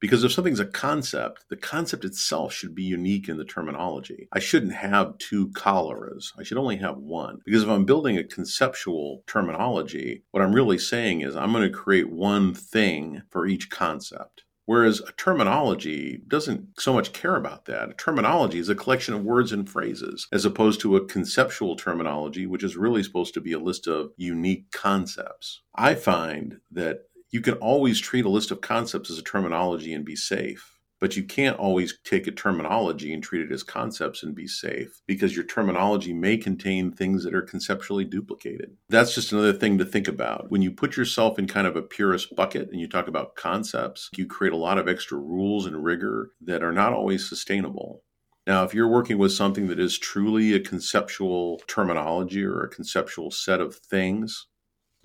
Because 0.05 0.23
if 0.23 0.31
something's 0.31 0.59
a 0.59 0.65
concept, 0.65 1.45
the 1.49 1.55
concept 1.55 2.05
itself 2.05 2.53
should 2.53 2.75
be 2.75 2.83
unique 2.83 3.27
in 3.27 3.37
the 3.37 3.43
terminology. 3.43 4.27
I 4.31 4.37
shouldn't 4.37 4.73
have 4.73 5.17
two 5.17 5.47
choleras. 5.53 6.25
I 6.37 6.43
should 6.43 6.59
only 6.59 6.77
have 6.77 6.97
one. 6.97 7.39
Because 7.43 7.63
if 7.63 7.69
I'm 7.69 7.85
building 7.85 8.15
a 8.15 8.23
conceptual 8.23 9.23
terminology, 9.25 10.21
what 10.29 10.43
I'm 10.43 10.53
really 10.53 10.77
saying 10.77 11.21
is 11.21 11.35
I'm 11.35 11.51
going 11.51 11.63
to 11.63 11.75
create 11.75 12.11
one 12.11 12.53
thing 12.53 13.23
for 13.31 13.47
each 13.47 13.71
concept. 13.71 14.43
Whereas 14.65 14.99
a 14.99 15.11
terminology 15.13 16.21
doesn't 16.27 16.79
so 16.79 16.93
much 16.93 17.11
care 17.11 17.35
about 17.35 17.65
that. 17.65 17.89
A 17.89 17.93
terminology 17.93 18.59
is 18.59 18.69
a 18.69 18.75
collection 18.75 19.15
of 19.15 19.23
words 19.23 19.51
and 19.51 19.67
phrases, 19.67 20.27
as 20.31 20.45
opposed 20.45 20.81
to 20.81 20.97
a 20.97 21.05
conceptual 21.05 21.75
terminology, 21.75 22.45
which 22.45 22.63
is 22.63 22.77
really 22.77 23.01
supposed 23.01 23.33
to 23.33 23.41
be 23.41 23.53
a 23.53 23.59
list 23.59 23.87
of 23.87 24.11
unique 24.17 24.71
concepts. 24.71 25.63
I 25.73 25.95
find 25.95 26.59
that 26.71 27.05
you 27.31 27.41
can 27.41 27.55
always 27.55 27.99
treat 27.99 28.25
a 28.25 28.29
list 28.29 28.51
of 28.51 28.61
concepts 28.61 29.09
as 29.09 29.17
a 29.17 29.23
terminology 29.23 29.93
and 29.93 30.05
be 30.05 30.15
safe. 30.15 30.71
But 31.01 31.17
you 31.17 31.23
can't 31.23 31.59
always 31.59 31.99
take 32.05 32.25
a 32.25 32.31
terminology 32.31 33.13
and 33.13 33.21
treat 33.21 33.41
it 33.41 33.51
as 33.51 33.63
concepts 33.63 34.23
and 34.23 34.33
be 34.33 34.47
safe 34.47 35.01
because 35.05 35.35
your 35.35 35.43
terminology 35.43 36.13
may 36.13 36.37
contain 36.37 36.91
things 36.91 37.25
that 37.25 37.35
are 37.35 37.41
conceptually 37.41 38.05
duplicated. 38.05 38.77
That's 38.89 39.13
just 39.13 39.33
another 39.33 39.51
thing 39.51 39.77
to 39.77 39.85
think 39.85 40.07
about. 40.07 40.49
When 40.49 40.61
you 40.61 40.71
put 40.71 40.95
yourself 40.95 41.37
in 41.37 41.47
kind 41.47 41.67
of 41.67 41.75
a 41.75 41.81
purist 41.81 42.33
bucket 42.33 42.69
and 42.71 42.79
you 42.79 42.87
talk 42.87 43.09
about 43.09 43.35
concepts, 43.35 44.09
you 44.15 44.25
create 44.25 44.53
a 44.53 44.57
lot 44.57 44.77
of 44.77 44.87
extra 44.87 45.17
rules 45.17 45.65
and 45.65 45.83
rigor 45.83 46.31
that 46.41 46.63
are 46.63 46.73
not 46.73 46.93
always 46.93 47.27
sustainable. 47.27 48.01
Now, 48.47 48.63
if 48.63 48.73
you're 48.73 48.87
working 48.87 49.17
with 49.17 49.33
something 49.33 49.67
that 49.67 49.79
is 49.79 49.97
truly 49.97 50.53
a 50.53 50.59
conceptual 50.59 51.61
terminology 51.67 52.43
or 52.43 52.61
a 52.61 52.69
conceptual 52.69 53.31
set 53.31 53.59
of 53.59 53.75
things, 53.75 54.47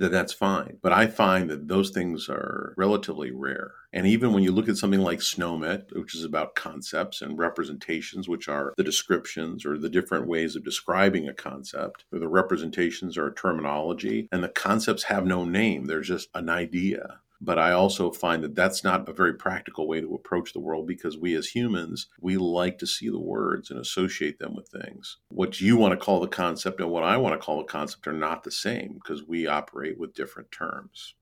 that 0.00 0.11
that's 0.11 0.33
fine. 0.33 0.78
But 0.83 0.92
I 0.92 1.07
find 1.07 1.49
that 1.50 1.69
those 1.69 1.90
things 1.90 2.28
are 2.28 2.75
relatively 2.76 3.30
rare. 3.30 3.73
And 3.92 4.07
even 4.07 4.33
when 4.33 4.42
you 4.42 4.50
look 4.50 4.69
at 4.69 4.78
something 4.78 5.00
like 5.00 5.21
SNOMED, 5.21 5.92
which 5.92 6.14
is 6.14 6.25
about 6.25 6.54
concepts 6.54 7.21
and 7.23 7.38
representations, 7.38 8.28
which 8.28 8.49
are 8.49 8.73
the 8.76 8.85
descriptions 8.85 9.66
or 9.66 9.76
the 9.76 9.90
different 9.90 10.26
ways 10.26 10.57
of 10.57 10.64
describing 10.64 11.28
a 11.28 11.35
concept, 11.35 12.04
the 12.11 12.28
representations 12.28 13.19
are 13.19 13.26
a 13.26 13.35
terminology, 13.35 14.26
and 14.33 14.42
the 14.42 14.49
concepts 14.49 15.04
have 15.04 15.26
no 15.26 15.45
name, 15.45 15.85
they're 15.85 16.00
just 16.00 16.28
an 16.35 16.49
idea. 16.49 17.21
But 17.40 17.59
I 17.59 17.73
also 17.73 18.11
find 18.11 18.44
that 18.44 18.54
that's 18.54 18.85
not 18.85 19.09
a 19.09 19.12
very 19.14 19.35
practical 19.35 19.88
way 19.88 20.00
to 20.00 20.14
approach 20.14 20.52
the 20.52 20.61
world 20.61 20.87
because 20.87 21.16
we 21.16 21.35
as 21.35 21.49
humans, 21.49 22.09
we 22.20 22.37
like 22.37 22.78
to 22.78 22.87
see 22.87 23.09
the 23.09 23.18
words 23.18 23.70
and 23.70 23.80
associate 23.80 24.38
them 24.38 24.54
with 24.54 24.68
things. 24.68 25.16
What 25.30 25.61
you 25.61 25.76
want 25.76 25.92
to 25.92 26.04
call 26.04 26.20
the 26.20 26.28
concept 26.28 26.80
and 26.80 26.90
what 26.90 27.02
I 27.02 27.16
want 27.16 27.40
to 27.40 27.44
call 27.44 27.59
the 27.59 27.64
concept 27.64 28.06
are 28.06 28.12
not 28.12 28.44
the 28.44 28.50
same 28.50 28.94
because 28.94 29.26
we 29.26 29.47
operate 29.47 29.99
with 29.99 30.14
different 30.14 30.52
terms. 30.52 31.14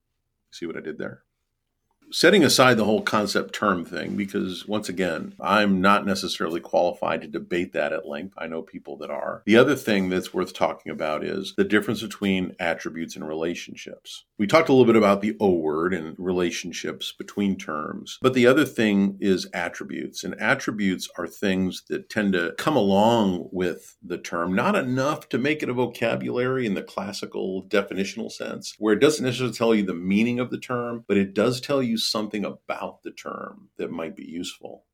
See 0.50 0.66
what 0.66 0.76
I 0.76 0.80
did 0.80 0.98
there? 0.98 1.22
Setting 2.10 2.44
aside 2.44 2.76
the 2.76 2.84
whole 2.84 3.02
concept 3.02 3.54
term 3.54 3.84
thing, 3.84 4.16
because 4.16 4.66
once 4.66 4.88
again, 4.88 5.34
I'm 5.40 5.80
not 5.80 6.06
necessarily 6.06 6.60
qualified 6.60 7.22
to 7.22 7.28
debate 7.28 7.72
that 7.72 7.92
at 7.92 8.06
length. 8.06 8.34
I 8.38 8.46
know 8.46 8.62
people 8.62 8.96
that 8.98 9.10
are. 9.10 9.42
The 9.46 9.56
other 9.56 9.76
thing 9.76 10.08
that's 10.08 10.32
worth 10.32 10.54
talking 10.54 10.90
about 10.90 11.24
is 11.24 11.54
the 11.56 11.64
difference 11.64 12.02
between 12.02 12.54
attributes 12.58 13.16
and 13.16 13.26
relationships. 13.26 14.24
We 14.38 14.46
talked 14.46 14.68
a 14.68 14.72
little 14.72 14.86
bit 14.86 14.96
about 14.96 15.20
the 15.20 15.36
O 15.40 15.50
word 15.50 15.92
and 15.92 16.14
relationships 16.18 17.12
between 17.12 17.56
terms, 17.56 18.18
but 18.22 18.34
the 18.34 18.46
other 18.46 18.64
thing 18.64 19.18
is 19.20 19.48
attributes. 19.52 20.24
And 20.24 20.40
attributes 20.40 21.08
are 21.18 21.26
things 21.26 21.82
that 21.88 22.08
tend 22.08 22.32
to 22.34 22.54
come 22.56 22.76
along 22.76 23.48
with 23.52 23.96
the 24.02 24.18
term, 24.18 24.54
not 24.54 24.76
enough 24.76 25.28
to 25.30 25.38
make 25.38 25.62
it 25.62 25.68
a 25.68 25.74
vocabulary 25.74 26.66
in 26.66 26.74
the 26.74 26.82
classical 26.82 27.64
definitional 27.64 28.30
sense, 28.30 28.74
where 28.78 28.94
it 28.94 29.00
doesn't 29.00 29.24
necessarily 29.24 29.54
tell 29.54 29.74
you 29.74 29.82
the 29.82 29.94
meaning 29.94 30.38
of 30.38 30.50
the 30.50 30.58
term, 30.58 31.04
but 31.08 31.16
it 31.16 31.34
does 31.34 31.60
tell 31.60 31.82
you 31.82 31.97
something 32.06 32.44
about 32.44 33.02
the 33.02 33.10
term 33.12 33.68
that 33.76 33.90
might 33.90 34.16
be 34.16 34.24
useful. 34.24 34.84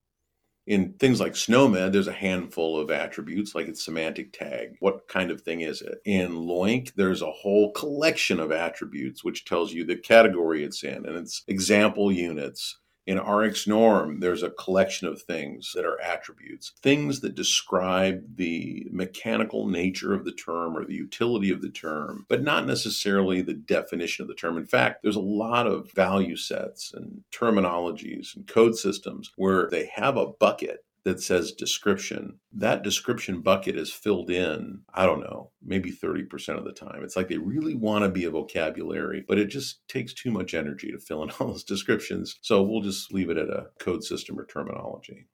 In 0.67 0.95
things 0.95 1.21
like 1.21 1.37
SNOMED, 1.37 1.93
there's 1.93 2.09
a 2.09 2.13
handful 2.13 2.81
of 2.81 2.91
attributes, 2.91 3.55
like 3.55 3.69
its 3.69 3.85
semantic 3.85 4.33
tag. 4.33 4.77
What 4.81 5.07
kind 5.09 5.31
of 5.31 5.43
thing 5.43 5.61
is 5.61 5.83
it? 5.83 5.99
In 6.07 6.37
LOINC, 6.37 6.95
there's 6.95 7.21
a 7.21 7.31
whole 7.31 7.71
collection 7.73 8.41
of 8.41 8.51
attributes, 8.51 9.23
which 9.23 9.45
tells 9.45 9.75
you 9.75 9.85
the 9.85 9.97
category 9.97 10.65
it's 10.65 10.83
in 10.83 11.05
and 11.05 11.17
its 11.17 11.43
example 11.49 12.11
units 12.11 12.79
in 13.07 13.19
RxNorm, 13.19 14.21
there's 14.21 14.43
a 14.43 14.51
collection 14.51 15.07
of 15.07 15.21
things 15.21 15.73
that 15.75 15.85
are 15.85 16.01
attributes, 16.01 16.73
things 16.83 17.21
that 17.21 17.35
describe 17.35 18.23
the 18.37 18.87
mechanical 18.91 19.69
nature 19.69 20.15
of 20.15 20.25
the 20.25 20.33
term 20.33 20.77
or 20.77 20.85
the 20.85 20.95
utility 20.95 21.51
of 21.51 21.61
the 21.61 21.71
term, 21.71 22.25
but 22.29 22.43
not 22.43 22.67
necessarily 22.67 23.43
the 23.43 23.55
definition 23.55 24.23
of 24.23 24.29
the 24.29 24.35
term. 24.35 24.57
In 24.57 24.67
fact, 24.67 25.03
there's 25.03 25.17
a 25.17 25.21
lot 25.21 25.67
of 25.67 25.93
value 25.93 26.37
sets 26.37 26.95
and 26.95 27.23
terminologies 27.31 28.35
and 28.35 28.47
code 28.47 28.77
systems 28.77 29.31
where 29.37 29.69
they 29.71 29.91
have 29.95 30.17
a 30.17 30.27
bucket 30.27 30.85
that 31.05 31.21
says 31.21 31.53
description, 31.53 32.39
that 32.53 32.83
description 32.83 33.43
bucket 33.43 33.77
is 33.77 33.93
filled 33.93 34.31
in, 34.31 34.81
I 34.95 35.05
don't 35.05 35.21
know, 35.21 35.51
maybe 35.63 35.93
30% 35.93 36.57
of 36.57 36.65
the 36.65 36.73
time. 36.73 37.03
It's 37.05 37.17
like 37.17 37.29
they 37.29 37.37
really 37.37 37.75
want 37.75 38.05
to 38.05 38.11
be 38.11 38.25
a 38.25 38.31
vocabulary, 38.31 39.25
but 39.27 39.39
it 39.39 39.47
just 39.47 39.87
takes 39.87 40.15
too 40.15 40.31
much 40.31 40.55
energy 40.55 40.91
to 40.91 40.99
fill 40.99 41.23
in 41.23 41.31
all 41.39 41.49
those 41.49 41.65
descriptions. 41.65 42.39
So 42.41 42.63
we'll 42.63 42.81
just 42.81 43.13
leave 43.13 43.31
it 43.31 43.37
at 43.37 43.51
a 43.51 43.67
code 43.79 44.03
system 44.03 44.39
or 44.39 44.47
terminology. 44.47 45.27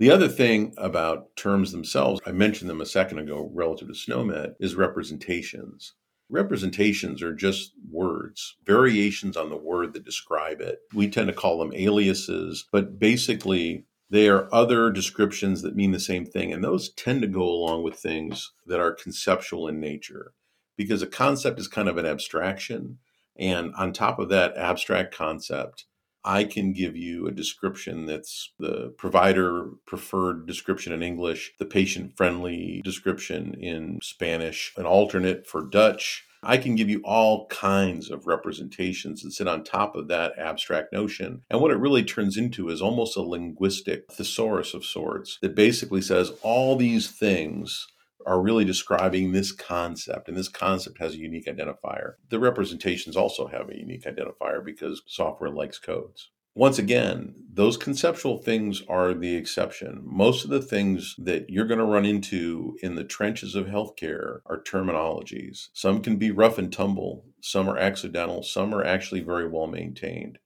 The 0.00 0.10
other 0.10 0.28
thing 0.28 0.74
about 0.78 1.36
terms 1.36 1.70
themselves, 1.70 2.20
I 2.26 2.32
mentioned 2.32 2.68
them 2.68 2.80
a 2.80 2.86
second 2.86 3.20
ago 3.20 3.50
relative 3.54 3.86
to 3.86 3.94
SNOMED, 3.94 4.54
is 4.58 4.74
representations. 4.74 5.94
Representations 6.28 7.22
are 7.22 7.34
just 7.34 7.72
words, 7.88 8.56
variations 8.64 9.36
on 9.36 9.48
the 9.48 9.56
word 9.56 9.92
that 9.92 10.04
describe 10.04 10.60
it. 10.60 10.80
We 10.92 11.08
tend 11.08 11.28
to 11.28 11.34
call 11.34 11.58
them 11.58 11.72
aliases, 11.74 12.66
but 12.72 12.98
basically, 12.98 13.84
they 14.12 14.28
are 14.28 14.46
other 14.52 14.90
descriptions 14.90 15.62
that 15.62 15.74
mean 15.74 15.90
the 15.90 15.98
same 15.98 16.26
thing. 16.26 16.52
And 16.52 16.62
those 16.62 16.90
tend 16.90 17.22
to 17.22 17.28
go 17.28 17.44
along 17.44 17.82
with 17.82 17.96
things 17.96 18.52
that 18.66 18.78
are 18.78 18.92
conceptual 18.92 19.66
in 19.66 19.80
nature 19.80 20.34
because 20.76 21.00
a 21.00 21.06
concept 21.06 21.58
is 21.58 21.66
kind 21.66 21.88
of 21.88 21.96
an 21.96 22.04
abstraction. 22.04 22.98
And 23.38 23.74
on 23.74 23.94
top 23.94 24.18
of 24.18 24.28
that 24.28 24.54
abstract 24.58 25.14
concept, 25.14 25.86
I 26.26 26.44
can 26.44 26.74
give 26.74 26.94
you 26.94 27.26
a 27.26 27.32
description 27.32 28.04
that's 28.04 28.52
the 28.58 28.92
provider 28.98 29.70
preferred 29.86 30.46
description 30.46 30.92
in 30.92 31.02
English, 31.02 31.54
the 31.58 31.64
patient 31.64 32.14
friendly 32.14 32.82
description 32.84 33.54
in 33.54 33.98
Spanish, 34.02 34.74
an 34.76 34.84
alternate 34.84 35.46
for 35.46 35.64
Dutch, 35.64 36.26
I 36.44 36.56
can 36.56 36.74
give 36.74 36.88
you 36.88 37.00
all 37.04 37.46
kinds 37.46 38.10
of 38.10 38.26
representations 38.26 39.22
that 39.22 39.30
sit 39.30 39.46
on 39.46 39.62
top 39.62 39.94
of 39.94 40.08
that 40.08 40.36
abstract 40.38 40.92
notion. 40.92 41.42
And 41.48 41.60
what 41.60 41.70
it 41.70 41.78
really 41.78 42.02
turns 42.02 42.36
into 42.36 42.68
is 42.68 42.82
almost 42.82 43.16
a 43.16 43.22
linguistic 43.22 44.10
thesaurus 44.12 44.74
of 44.74 44.84
sorts 44.84 45.38
that 45.40 45.54
basically 45.54 46.00
says 46.00 46.32
all 46.42 46.74
these 46.76 47.08
things 47.10 47.86
are 48.26 48.40
really 48.40 48.64
describing 48.64 49.32
this 49.32 49.52
concept, 49.52 50.28
and 50.28 50.36
this 50.36 50.48
concept 50.48 50.98
has 50.98 51.14
a 51.14 51.18
unique 51.18 51.46
identifier. 51.46 52.14
The 52.28 52.38
representations 52.38 53.16
also 53.16 53.46
have 53.48 53.68
a 53.68 53.78
unique 53.78 54.04
identifier 54.04 54.64
because 54.64 55.02
software 55.06 55.50
likes 55.50 55.78
codes. 55.78 56.30
Once 56.54 56.78
again, 56.78 57.34
those 57.54 57.76
conceptual 57.76 58.38
things 58.38 58.82
are 58.88 59.12
the 59.12 59.34
exception. 59.34 60.00
Most 60.04 60.44
of 60.44 60.50
the 60.50 60.60
things 60.62 61.14
that 61.18 61.50
you're 61.50 61.66
going 61.66 61.78
to 61.78 61.84
run 61.84 62.04
into 62.04 62.76
in 62.82 62.94
the 62.94 63.04
trenches 63.04 63.54
of 63.54 63.66
healthcare 63.66 64.40
are 64.46 64.62
terminologies. 64.62 65.68
Some 65.72 66.02
can 66.02 66.16
be 66.16 66.30
rough 66.30 66.58
and 66.58 66.72
tumble, 66.72 67.24
some 67.42 67.68
are 67.68 67.76
accidental, 67.78 68.42
some 68.42 68.74
are 68.74 68.84
actually 68.84 69.20
very 69.20 69.48
well 69.48 69.66
maintained. 69.66 70.38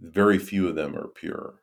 Very 0.00 0.38
few 0.38 0.68
of 0.68 0.74
them 0.74 0.96
are 0.96 1.08
pure. 1.08 1.62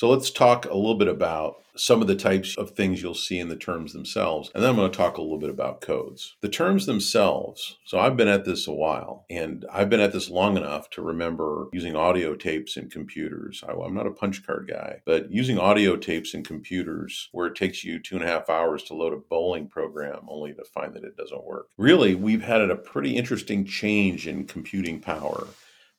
So 0.00 0.08
let's 0.08 0.30
talk 0.30 0.64
a 0.64 0.74
little 0.74 0.94
bit 0.94 1.08
about 1.08 1.62
some 1.76 2.00
of 2.00 2.08
the 2.08 2.14
types 2.14 2.56
of 2.56 2.70
things 2.70 3.02
you'll 3.02 3.12
see 3.12 3.38
in 3.38 3.50
the 3.50 3.54
terms 3.54 3.92
themselves. 3.92 4.50
And 4.54 4.62
then 4.62 4.70
I'm 4.70 4.76
going 4.76 4.90
to 4.90 4.96
talk 4.96 5.18
a 5.18 5.20
little 5.20 5.36
bit 5.36 5.50
about 5.50 5.82
codes. 5.82 6.36
The 6.40 6.48
terms 6.48 6.86
themselves. 6.86 7.76
So 7.84 7.98
I've 7.98 8.16
been 8.16 8.26
at 8.26 8.46
this 8.46 8.66
a 8.66 8.72
while 8.72 9.26
and 9.28 9.66
I've 9.70 9.90
been 9.90 10.00
at 10.00 10.14
this 10.14 10.30
long 10.30 10.56
enough 10.56 10.88
to 10.92 11.02
remember 11.02 11.68
using 11.74 11.96
audio 11.96 12.34
tapes 12.34 12.78
in 12.78 12.88
computers. 12.88 13.62
I, 13.68 13.72
am 13.72 13.92
not 13.92 14.06
a 14.06 14.10
punch 14.10 14.46
card 14.46 14.70
guy, 14.72 15.02
but 15.04 15.30
using 15.30 15.58
audio 15.58 15.96
tapes 15.96 16.32
in 16.32 16.44
computers 16.44 17.28
where 17.32 17.48
it 17.48 17.54
takes 17.54 17.84
you 17.84 17.98
two 17.98 18.16
and 18.16 18.24
a 18.24 18.28
half 18.28 18.48
hours 18.48 18.82
to 18.84 18.94
load 18.94 19.12
a 19.12 19.16
bowling 19.16 19.68
program 19.68 20.20
only 20.28 20.54
to 20.54 20.64
find 20.64 20.94
that 20.94 21.04
it 21.04 21.18
doesn't 21.18 21.44
work. 21.44 21.66
Really, 21.76 22.14
we've 22.14 22.44
had 22.44 22.62
a 22.62 22.74
pretty 22.74 23.18
interesting 23.18 23.66
change 23.66 24.26
in 24.26 24.46
computing 24.46 24.98
power 24.98 25.46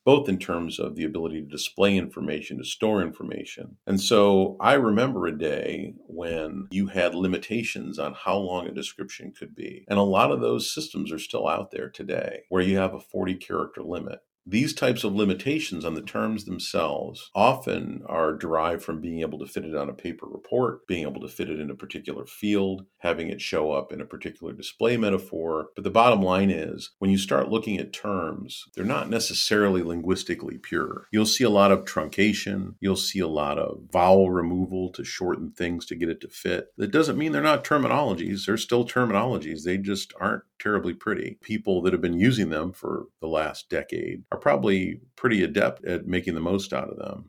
both 0.04 0.28
in 0.28 0.38
terms 0.38 0.78
of 0.78 0.96
the 0.96 1.04
ability 1.04 1.40
to 1.40 1.46
display 1.46 1.96
information, 1.96 2.58
to 2.58 2.64
store 2.64 3.02
information. 3.02 3.76
And 3.86 4.00
so 4.00 4.56
I 4.60 4.74
remember 4.74 5.26
a 5.26 5.38
day 5.38 5.94
when 6.06 6.68
you 6.70 6.88
had 6.88 7.14
limitations 7.14 7.98
on 7.98 8.14
how 8.14 8.36
long 8.36 8.66
a 8.66 8.72
description 8.72 9.32
could 9.36 9.54
be. 9.54 9.84
And 9.88 9.98
a 9.98 10.02
lot 10.02 10.30
of 10.30 10.40
those 10.40 10.72
systems 10.72 11.12
are 11.12 11.18
still 11.18 11.48
out 11.48 11.70
there 11.70 11.88
today 11.88 12.42
where 12.48 12.62
you 12.62 12.76
have 12.78 12.94
a 12.94 13.00
40 13.00 13.34
character 13.36 13.82
limit. 13.82 14.20
These 14.44 14.74
types 14.74 15.04
of 15.04 15.14
limitations 15.14 15.84
on 15.84 15.94
the 15.94 16.02
terms 16.02 16.44
themselves 16.44 17.30
often 17.34 18.02
are 18.06 18.34
derived 18.34 18.82
from 18.82 19.00
being 19.00 19.20
able 19.20 19.38
to 19.38 19.46
fit 19.46 19.64
it 19.64 19.76
on 19.76 19.88
a 19.88 19.94
paper 19.94 20.26
report, 20.26 20.86
being 20.88 21.06
able 21.06 21.20
to 21.20 21.28
fit 21.28 21.48
it 21.48 21.60
in 21.60 21.70
a 21.70 21.76
particular 21.76 22.26
field, 22.26 22.84
having 22.98 23.28
it 23.28 23.40
show 23.40 23.70
up 23.70 23.92
in 23.92 24.00
a 24.00 24.04
particular 24.04 24.52
display 24.52 24.96
metaphor. 24.96 25.68
But 25.76 25.84
the 25.84 25.90
bottom 25.90 26.22
line 26.22 26.50
is 26.50 26.90
when 26.98 27.10
you 27.10 27.18
start 27.18 27.50
looking 27.50 27.78
at 27.78 27.92
terms, 27.92 28.64
they're 28.74 28.84
not 28.84 29.08
necessarily 29.08 29.82
linguistically 29.82 30.58
pure. 30.58 31.06
You'll 31.12 31.24
see 31.24 31.44
a 31.44 31.50
lot 31.50 31.70
of 31.70 31.84
truncation, 31.84 32.74
you'll 32.80 32.96
see 32.96 33.20
a 33.20 33.28
lot 33.28 33.58
of 33.58 33.82
vowel 33.92 34.30
removal 34.30 34.90
to 34.90 35.04
shorten 35.04 35.52
things 35.52 35.86
to 35.86 35.94
get 35.94 36.08
it 36.08 36.20
to 36.20 36.28
fit. 36.28 36.68
That 36.76 36.90
doesn't 36.90 37.16
mean 37.16 37.30
they're 37.30 37.42
not 37.42 37.64
terminologies, 37.64 38.46
they're 38.46 38.56
still 38.56 38.86
terminologies, 38.86 39.62
they 39.62 39.78
just 39.78 40.12
aren't 40.20 40.42
terribly 40.58 40.94
pretty. 40.94 41.38
People 41.42 41.82
that 41.82 41.92
have 41.92 42.02
been 42.02 42.18
using 42.18 42.50
them 42.50 42.72
for 42.72 43.06
the 43.20 43.26
last 43.26 43.68
decade 43.68 44.24
are 44.32 44.38
probably 44.38 45.00
pretty 45.14 45.44
adept 45.44 45.84
at 45.84 46.06
making 46.06 46.34
the 46.34 46.40
most 46.40 46.72
out 46.72 46.88
of 46.88 46.96
them. 46.96 47.28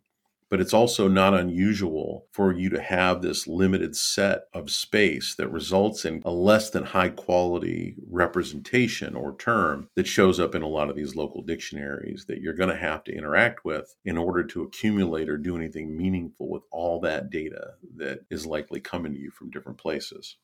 But 0.50 0.62
it's 0.62 0.74
also 0.74 1.08
not 1.08 1.34
unusual 1.34 2.28
for 2.32 2.54
you 2.54 2.70
to 2.70 2.80
have 2.80 3.22
this 3.22 3.48
limited 3.48 3.96
set 3.96 4.44
of 4.54 4.70
space 4.70 5.34
that 5.36 5.48
results 5.50 6.06
in 6.06 6.22
a 6.24 6.32
less 6.32 6.70
than 6.70 6.86
high 6.86 7.10
quality 7.10 7.96
representation 8.08 9.16
or 9.16 9.36
term 9.36 9.90
that 9.96 10.06
shows 10.06 10.40
up 10.40 10.54
in 10.54 10.62
a 10.62 10.68
lot 10.68 10.92
of 10.92 10.96
these 10.96 11.16
local 11.16 11.42
dictionaries 11.42 12.26
that 12.28 12.40
you're 12.40 12.54
going 12.54 12.70
to 12.70 12.76
have 12.76 13.04
to 13.06 13.16
interact 13.16 13.66
with 13.66 13.96
in 14.06 14.16
order 14.16 14.44
to 14.44 14.62
accumulate 14.62 15.28
or 15.28 15.38
do 15.38 15.58
anything 15.58 15.98
meaningful 15.98 16.48
with 16.48 16.64
all 16.72 17.00
that 17.00 17.32
data 17.32 17.72
that 17.96 18.20
is 18.30 18.46
likely 18.46 18.80
coming 18.80 19.12
to 19.12 19.20
you 19.20 19.32
from 19.32 19.50
different 19.50 19.80
places. 19.80 20.38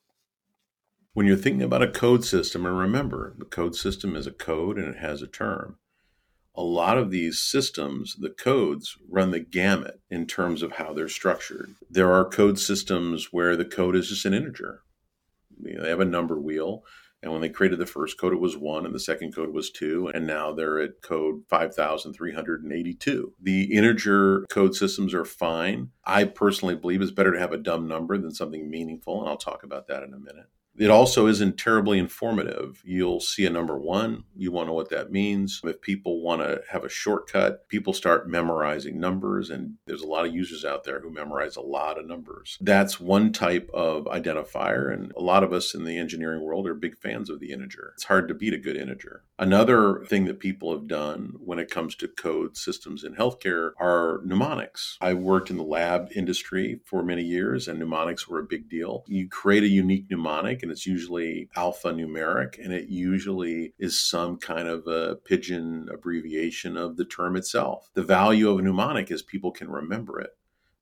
When 1.13 1.27
you're 1.27 1.37
thinking 1.37 1.61
about 1.61 1.83
a 1.83 1.91
code 1.91 2.25
system, 2.25 2.65
and 2.65 2.77
remember, 2.77 3.35
the 3.37 3.45
code 3.45 3.75
system 3.75 4.15
is 4.15 4.25
a 4.25 4.31
code 4.31 4.79
and 4.79 4.87
it 4.87 4.97
has 4.97 5.21
a 5.21 5.27
term 5.27 5.77
a 6.56 6.63
lot 6.63 6.98
of 6.98 7.12
these 7.12 7.39
systems, 7.39 8.15
the 8.20 8.29
codes 8.29 8.98
run 9.08 9.32
the 9.32 9.39
gamut 9.39 10.01
in 10.10 10.25
terms 10.25 10.62
of 10.62 10.74
how 10.74 10.94
they're 10.94 11.08
structured. 11.08 11.75
There 11.89 12.12
are 12.12 12.25
code 12.25 12.60
systems 12.60 13.29
where 13.32 13.56
the 13.56 13.65
code 13.65 13.96
is 13.96 14.10
just 14.10 14.25
an 14.25 14.34
integer. 14.34 14.82
You 15.63 15.75
know, 15.75 15.84
they 15.84 15.89
have 15.89 16.00
a 16.00 16.06
number 16.06 16.39
wheel. 16.39 16.84
And 17.22 17.34
when 17.34 17.41
they 17.41 17.50
created 17.50 17.79
the 17.79 17.86
first 17.86 18.18
code, 18.18 18.32
it 18.32 18.39
was 18.39 18.56
one, 18.56 18.86
and 18.86 18.96
the 18.96 19.00
second 19.00 19.36
code 19.36 19.53
was 19.53 19.70
two, 19.70 20.10
and 20.13 20.25
now 20.25 20.53
they're 20.53 20.79
at 20.79 21.01
code 21.01 21.44
5,382. 21.50 23.34
The 23.41 23.63
integer 23.63 24.46
code 24.50 24.74
systems 24.74 25.13
are 25.13 25.25
fine. 25.25 25.89
I 26.06 26.24
personally 26.24 26.75
believe 26.75 27.01
it's 27.01 27.12
better 27.12 27.34
to 27.34 27.39
have 27.39 27.51
a 27.51 27.58
dumb 27.58 27.89
number 27.89 28.18
than 28.18 28.34
something 28.34 28.70
meaningful, 28.70 29.20
and 29.20 29.29
I'll 29.29 29.36
talk 29.36 29.63
about 29.63 29.88
that 29.88 30.03
in 30.03 30.13
a 30.13 30.18
minute. 30.18 30.48
It 30.77 30.89
also 30.89 31.27
isn't 31.27 31.57
terribly 31.57 31.99
informative. 31.99 32.81
You'll 32.85 33.19
see 33.19 33.45
a 33.45 33.49
number 33.49 33.77
one, 33.77 34.23
you 34.38 34.51
want 34.51 34.67
to 34.67 34.69
know 34.69 34.75
what 34.75 34.89
that 34.89 35.11
means. 35.11 35.59
If 35.63 35.81
people 35.81 36.21
want 36.21 36.41
to 36.41 36.61
have 36.69 36.85
a 36.85 36.89
shortcut, 36.89 37.67
people 37.67 37.91
start 37.91 38.29
memorizing 38.29 38.99
numbers, 38.99 39.49
and 39.49 39.75
there's 39.85 40.01
a 40.01 40.07
lot 40.07 40.25
of 40.25 40.33
users 40.33 40.63
out 40.63 40.85
there 40.85 41.01
who 41.01 41.09
memorize 41.11 41.57
a 41.57 41.61
lot 41.61 41.99
of 41.99 42.07
numbers. 42.07 42.57
That's 42.61 42.99
one 42.99 43.33
type 43.33 43.69
of 43.73 44.05
identifier, 44.05 44.93
and 44.93 45.11
a 45.17 45.21
lot 45.21 45.43
of 45.43 45.51
us 45.51 45.73
in 45.73 45.83
the 45.83 45.97
engineering 45.97 46.41
world 46.43 46.65
are 46.67 46.73
big 46.73 46.97
fans 46.97 47.29
of 47.29 47.41
the 47.41 47.51
integer. 47.51 47.91
It's 47.95 48.05
hard 48.05 48.29
to 48.29 48.33
beat 48.33 48.53
a 48.53 48.57
good 48.57 48.77
integer. 48.77 49.23
Another 49.38 50.05
thing 50.05 50.25
that 50.25 50.39
people 50.39 50.71
have 50.73 50.88
done 50.88 51.33
when 51.39 51.59
it 51.59 51.69
comes 51.69 51.95
to 51.95 52.07
code 52.07 52.55
systems 52.55 53.03
in 53.03 53.15
healthcare 53.15 53.71
are 53.79 54.21
mnemonics. 54.23 54.97
I 55.01 55.13
worked 55.13 55.49
in 55.49 55.57
the 55.57 55.63
lab 55.63 56.09
industry 56.15 56.79
for 56.85 57.03
many 57.03 57.23
years, 57.23 57.67
and 57.67 57.79
mnemonics 57.79 58.27
were 58.27 58.39
a 58.39 58.43
big 58.43 58.69
deal. 58.69 59.03
You 59.07 59.27
create 59.27 59.63
a 59.63 59.67
unique 59.67 60.05
mnemonic, 60.09 60.58
and 60.63 60.71
it's 60.71 60.85
usually 60.85 61.49
alphanumeric, 61.55 62.63
and 62.63 62.73
it 62.73 62.89
usually 62.89 63.73
is 63.79 63.99
some 63.99 64.37
kind 64.37 64.67
of 64.67 64.87
a 64.87 65.15
pidgin 65.25 65.87
abbreviation 65.91 66.77
of 66.77 66.97
the 66.97 67.05
term 67.05 67.35
itself. 67.35 67.89
The 67.93 68.03
value 68.03 68.49
of 68.49 68.59
a 68.59 68.61
mnemonic 68.61 69.11
is 69.11 69.21
people 69.21 69.51
can 69.51 69.69
remember 69.69 70.19
it. 70.19 70.31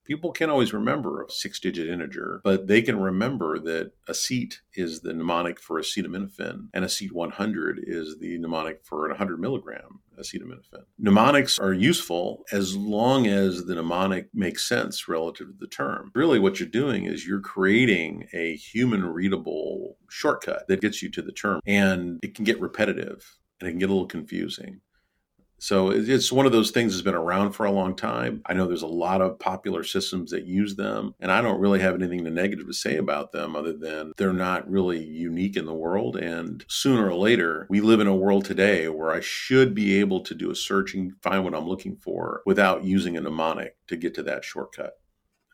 People 0.08 0.32
can't 0.32 0.50
always 0.50 0.74
remember 0.74 1.24
a 1.24 1.30
six 1.30 1.60
digit 1.60 1.90
integer, 1.90 2.40
but 2.46 2.68
they 2.68 2.82
can 2.82 2.98
remember 2.98 3.60
that 3.60 3.92
acet 4.08 4.56
is 4.74 5.02
the 5.02 5.14
mnemonic 5.14 5.60
for 5.60 5.82
acetaminophen, 5.82 6.70
and 6.74 6.86
acet 6.86 7.12
100 7.12 7.84
is 7.86 8.18
the 8.20 8.38
mnemonic 8.38 8.86
for 8.86 9.10
100 9.10 9.38
milligram 9.38 10.00
acetaminophen. 10.18 10.86
Mnemonics 10.98 11.60
are 11.60 11.74
useful 11.74 12.46
as 12.54 12.74
long 12.78 13.28
as 13.28 13.66
the 13.66 13.76
mnemonic 13.76 14.30
makes 14.34 14.66
sense 14.66 15.10
relative 15.10 15.48
to 15.48 15.58
the 15.60 15.68
term. 15.68 16.10
Really, 16.16 16.40
what 16.40 16.58
you're 16.58 16.70
doing 16.70 17.04
is 17.04 17.28
you're 17.28 17.42
creating 17.42 18.30
a 18.34 18.56
human 18.56 19.04
readable 19.06 19.98
shortcut 20.10 20.70
that 20.70 20.80
gets 20.80 21.04
you 21.04 21.12
to 21.12 21.22
the 21.22 21.34
term, 21.34 21.60
and 21.66 22.20
it 22.24 22.34
can 22.34 22.46
get 22.46 22.62
repetitive 22.62 23.38
and 23.60 23.68
it 23.68 23.72
can 23.72 23.80
get 23.80 23.90
a 23.90 23.94
little 23.94 24.08
confusing. 24.08 24.82
So 25.60 25.90
it's 25.90 26.32
one 26.32 26.46
of 26.46 26.52
those 26.52 26.70
things 26.70 26.94
that's 26.94 27.04
been 27.04 27.16
around 27.16 27.54
for 27.54 27.66
a 27.66 27.72
long 27.72 27.96
time. 27.96 28.44
I 28.46 28.54
know 28.54 28.68
there's 28.68 28.84
a 28.84 28.88
lot 28.88 29.22
of 29.22 29.40
popular 29.40 29.84
systems 29.84 30.30
that 30.30 30.46
use 30.46 30.76
them, 30.76 31.16
and 31.20 31.32
I 31.32 31.42
don't 31.42 31.60
really 31.60 31.80
have 31.80 31.96
anything 31.96 32.24
negative 32.32 32.68
to 32.68 32.74
say 32.74 32.98
about 32.98 33.32
them 33.32 33.56
other 33.56 33.74
than 33.74 34.14
they're 34.18 34.34
not 34.34 34.70
really 34.70 35.04
unique 35.04 35.58
in 35.58 35.66
the 35.66 35.74
world. 35.74 36.16
And 36.16 36.64
sooner 36.68 37.10
or 37.10 37.16
later, 37.16 37.66
we 37.72 37.82
live 37.82 38.00
in 38.00 38.08
a 38.08 38.16
world 38.16 38.46
today 38.46 38.88
where 38.88 39.12
I 39.12 39.20
should 39.20 39.74
be 39.74 40.00
able 40.00 40.22
to 40.22 40.36
do 40.36 40.52
a 40.52 40.56
search 40.56 40.94
and 40.94 41.14
find 41.24 41.44
what 41.44 41.56
I'm 41.56 41.68
looking 41.68 41.96
for 41.96 42.44
without 42.46 42.84
using 42.84 43.18
a 43.18 43.22
mnemonic 43.22 43.78
to 43.88 43.98
get 43.98 44.14
to 44.16 44.24
that 44.24 44.46
shortcut. 44.46 45.00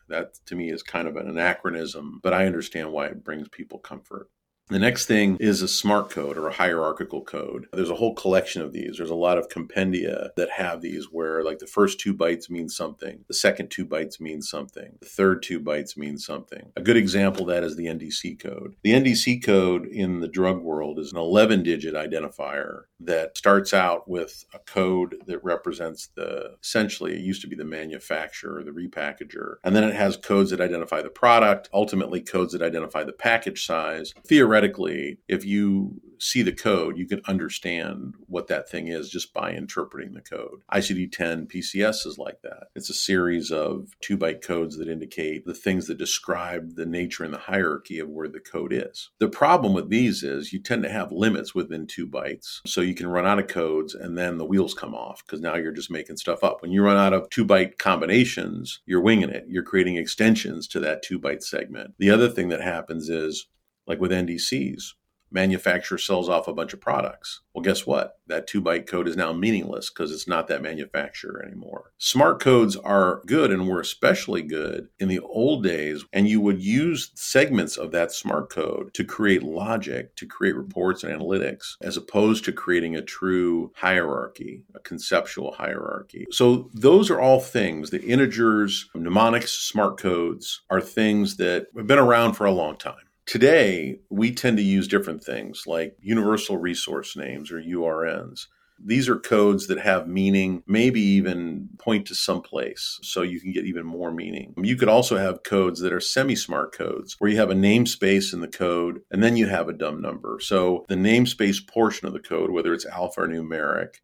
That 0.08 0.34
to 0.46 0.54
me 0.54 0.70
is 0.70 0.82
kind 0.82 1.08
of 1.08 1.16
an 1.16 1.28
anachronism, 1.28 2.20
but 2.22 2.34
I 2.34 2.44
understand 2.44 2.92
why 2.92 3.06
it 3.06 3.24
brings 3.24 3.48
people 3.48 3.78
comfort. 3.78 4.28
The 4.68 4.78
next 4.78 5.04
thing 5.04 5.36
is 5.40 5.60
a 5.60 5.68
smart 5.68 6.08
code 6.08 6.38
or 6.38 6.48
a 6.48 6.52
hierarchical 6.52 7.22
code. 7.22 7.66
There's 7.72 7.90
a 7.90 7.96
whole 7.96 8.14
collection 8.14 8.62
of 8.62 8.72
these. 8.72 8.96
There's 8.96 9.10
a 9.10 9.14
lot 9.14 9.36
of 9.36 9.50
compendia 9.50 10.30
that 10.36 10.50
have 10.50 10.80
these 10.80 11.04
where 11.12 11.44
like 11.44 11.58
the 11.58 11.66
first 11.66 12.00
two 12.00 12.14
bytes 12.14 12.48
mean 12.48 12.70
something, 12.70 13.24
the 13.28 13.34
second 13.34 13.70
two 13.70 13.84
bytes 13.84 14.20
mean 14.20 14.40
something, 14.40 14.96
the 15.00 15.06
third 15.06 15.42
two 15.42 15.60
bytes 15.60 15.98
mean 15.98 16.16
something. 16.16 16.72
A 16.76 16.82
good 16.82 16.96
example 16.96 17.42
of 17.42 17.48
that 17.48 17.62
is 17.62 17.76
the 17.76 17.86
NDC 17.86 18.40
code. 18.40 18.74
The 18.82 18.92
NDC 18.92 19.44
code 19.44 19.84
in 19.86 20.20
the 20.20 20.28
drug 20.28 20.62
world 20.62 20.98
is 20.98 21.12
an 21.12 21.18
11 21.18 21.62
digit 21.62 21.94
identifier 21.94 22.84
that 23.00 23.36
starts 23.36 23.74
out 23.74 24.08
with 24.08 24.44
a 24.54 24.58
code 24.60 25.16
that 25.26 25.42
represents 25.42 26.08
the 26.14 26.56
essentially 26.62 27.14
it 27.14 27.20
used 27.20 27.42
to 27.42 27.48
be 27.48 27.56
the 27.56 27.64
manufacturer, 27.64 28.62
the 28.62 28.70
repackager, 28.70 29.56
and 29.64 29.74
then 29.74 29.84
it 29.84 29.94
has 29.94 30.16
codes 30.16 30.50
that 30.50 30.60
identify 30.60 31.02
the 31.02 31.10
product, 31.10 31.68
ultimately 31.72 32.20
codes 32.20 32.52
that 32.52 32.62
identify 32.62 33.04
the 33.04 33.12
package 33.12 33.66
size. 33.66 34.14
Theoretically, 34.26 35.18
if 35.28 35.44
you 35.44 36.00
see 36.18 36.42
the 36.42 36.52
code, 36.52 36.96
you 36.96 37.06
can 37.06 37.20
understand 37.26 38.14
what 38.26 38.48
that 38.48 38.68
thing 38.68 38.88
is 38.88 39.08
just 39.08 39.32
by 39.32 39.52
interpreting 39.52 40.14
the 40.14 40.20
code. 40.20 40.62
ICD 40.72 41.12
10 41.12 41.46
PCS 41.46 42.06
is 42.06 42.18
like 42.18 42.42
that. 42.42 42.68
It's 42.74 42.90
a 42.90 42.94
series 42.94 43.50
of 43.50 43.88
two 44.00 44.16
byte 44.16 44.42
codes 44.42 44.76
that 44.76 44.88
indicate 44.88 45.46
the 45.46 45.54
things 45.54 45.86
that 45.86 45.98
describe 45.98 46.76
the 46.76 46.86
nature 46.86 47.24
and 47.24 47.32
the 47.32 47.38
hierarchy 47.38 47.98
of 47.98 48.08
where 48.08 48.28
the 48.28 48.40
code 48.40 48.72
is. 48.72 49.10
The 49.18 49.28
problem 49.28 49.72
with 49.72 49.90
these 49.90 50.22
is 50.22 50.52
you 50.52 50.60
tend 50.60 50.82
to 50.84 50.90
have 50.90 51.12
limits 51.12 51.54
within 51.54 51.86
two 51.86 52.06
bytes. 52.06 52.60
So 52.66 52.80
you 52.80 52.94
can 52.94 53.08
run 53.08 53.26
out 53.26 53.38
of 53.38 53.48
codes 53.48 53.94
and 53.94 54.16
then 54.16 54.38
the 54.38 54.44
wheels 54.44 54.74
come 54.74 54.94
off 54.94 55.24
because 55.24 55.40
now 55.40 55.56
you're 55.56 55.72
just 55.72 55.90
making 55.90 56.16
stuff 56.16 56.42
up. 56.42 56.62
When 56.62 56.70
you 56.70 56.82
run 56.82 56.96
out 56.96 57.12
of 57.12 57.28
two 57.30 57.44
byte 57.44 57.78
combinations, 57.78 58.80
you're 58.86 59.00
winging 59.00 59.30
it. 59.30 59.44
You're 59.48 59.62
creating 59.62 59.96
extensions 59.96 60.68
to 60.68 60.80
that 60.80 61.02
two 61.02 61.18
byte 61.18 61.42
segment. 61.42 61.94
The 61.98 62.10
other 62.10 62.28
thing 62.28 62.48
that 62.48 62.60
happens 62.60 63.08
is 63.08 63.46
like 63.86 64.00
with 64.00 64.10
NDCs, 64.10 64.94
manufacturer 65.34 65.98
sells 65.98 66.28
off 66.28 66.48
a 66.48 66.54
bunch 66.54 66.72
of 66.72 66.80
products. 66.80 67.40
Well, 67.52 67.62
guess 67.62 67.86
what? 67.86 68.18
That 68.26 68.46
two 68.46 68.62
byte 68.62 68.86
code 68.86 69.06
is 69.08 69.16
now 69.16 69.32
meaningless 69.32 69.90
because 69.90 70.10
it's 70.12 70.26
not 70.28 70.48
that 70.48 70.62
manufacturer 70.62 71.44
anymore. 71.44 71.92
Smart 71.98 72.40
codes 72.40 72.76
are 72.76 73.20
good 73.26 73.50
and 73.52 73.68
were 73.68 73.80
especially 73.80 74.42
good 74.42 74.88
in 74.98 75.08
the 75.08 75.20
old 75.20 75.62
days, 75.62 76.04
and 76.12 76.28
you 76.28 76.40
would 76.40 76.62
use 76.62 77.10
segments 77.14 77.76
of 77.76 77.90
that 77.90 78.12
smart 78.12 78.50
code 78.50 78.94
to 78.94 79.04
create 79.04 79.42
logic, 79.42 80.16
to 80.16 80.26
create 80.26 80.56
reports 80.56 81.04
and 81.04 81.12
analytics, 81.12 81.74
as 81.80 81.96
opposed 81.96 82.44
to 82.44 82.52
creating 82.52 82.96
a 82.96 83.02
true 83.02 83.72
hierarchy, 83.76 84.64
a 84.74 84.80
conceptual 84.80 85.52
hierarchy. 85.52 86.26
So, 86.30 86.70
those 86.72 87.10
are 87.10 87.20
all 87.20 87.40
things. 87.40 87.90
The 87.90 88.02
integers, 88.02 88.88
mnemonics, 88.94 89.52
smart 89.52 89.98
codes 89.98 90.62
are 90.70 90.80
things 90.80 91.36
that 91.36 91.66
have 91.76 91.86
been 91.86 91.98
around 91.98 92.34
for 92.34 92.46
a 92.46 92.52
long 92.52 92.76
time. 92.76 92.94
Today, 93.26 94.00
we 94.10 94.32
tend 94.32 94.58
to 94.58 94.62
use 94.62 94.86
different 94.86 95.24
things 95.24 95.64
like 95.66 95.96
universal 96.00 96.58
resource 96.58 97.16
names 97.16 97.50
or 97.50 97.60
URNs. 97.60 98.46
These 98.84 99.08
are 99.08 99.16
codes 99.16 99.66
that 99.68 99.78
have 99.78 100.06
meaning, 100.08 100.62
maybe 100.66 101.00
even 101.00 101.70
point 101.78 102.06
to 102.08 102.14
some 102.14 102.42
place, 102.42 102.98
so 103.02 103.22
you 103.22 103.40
can 103.40 103.52
get 103.52 103.64
even 103.64 103.86
more 103.86 104.12
meaning. 104.12 104.52
You 104.58 104.76
could 104.76 104.88
also 104.88 105.16
have 105.16 105.42
codes 105.42 105.80
that 105.80 105.92
are 105.92 106.00
semi 106.00 106.36
smart 106.36 106.76
codes, 106.76 107.16
where 107.18 107.30
you 107.30 107.38
have 107.38 107.50
a 107.50 107.54
namespace 107.54 108.34
in 108.34 108.40
the 108.40 108.48
code 108.48 109.00
and 109.10 109.22
then 109.22 109.36
you 109.36 109.46
have 109.46 109.68
a 109.68 109.72
dumb 109.72 110.02
number. 110.02 110.38
So 110.40 110.84
the 110.88 110.96
namespace 110.96 111.66
portion 111.66 112.06
of 112.06 112.12
the 112.12 112.20
code, 112.20 112.50
whether 112.50 112.74
it's 112.74 112.86
alpha 112.86 113.22
or 113.22 113.28
numeric, 113.28 114.00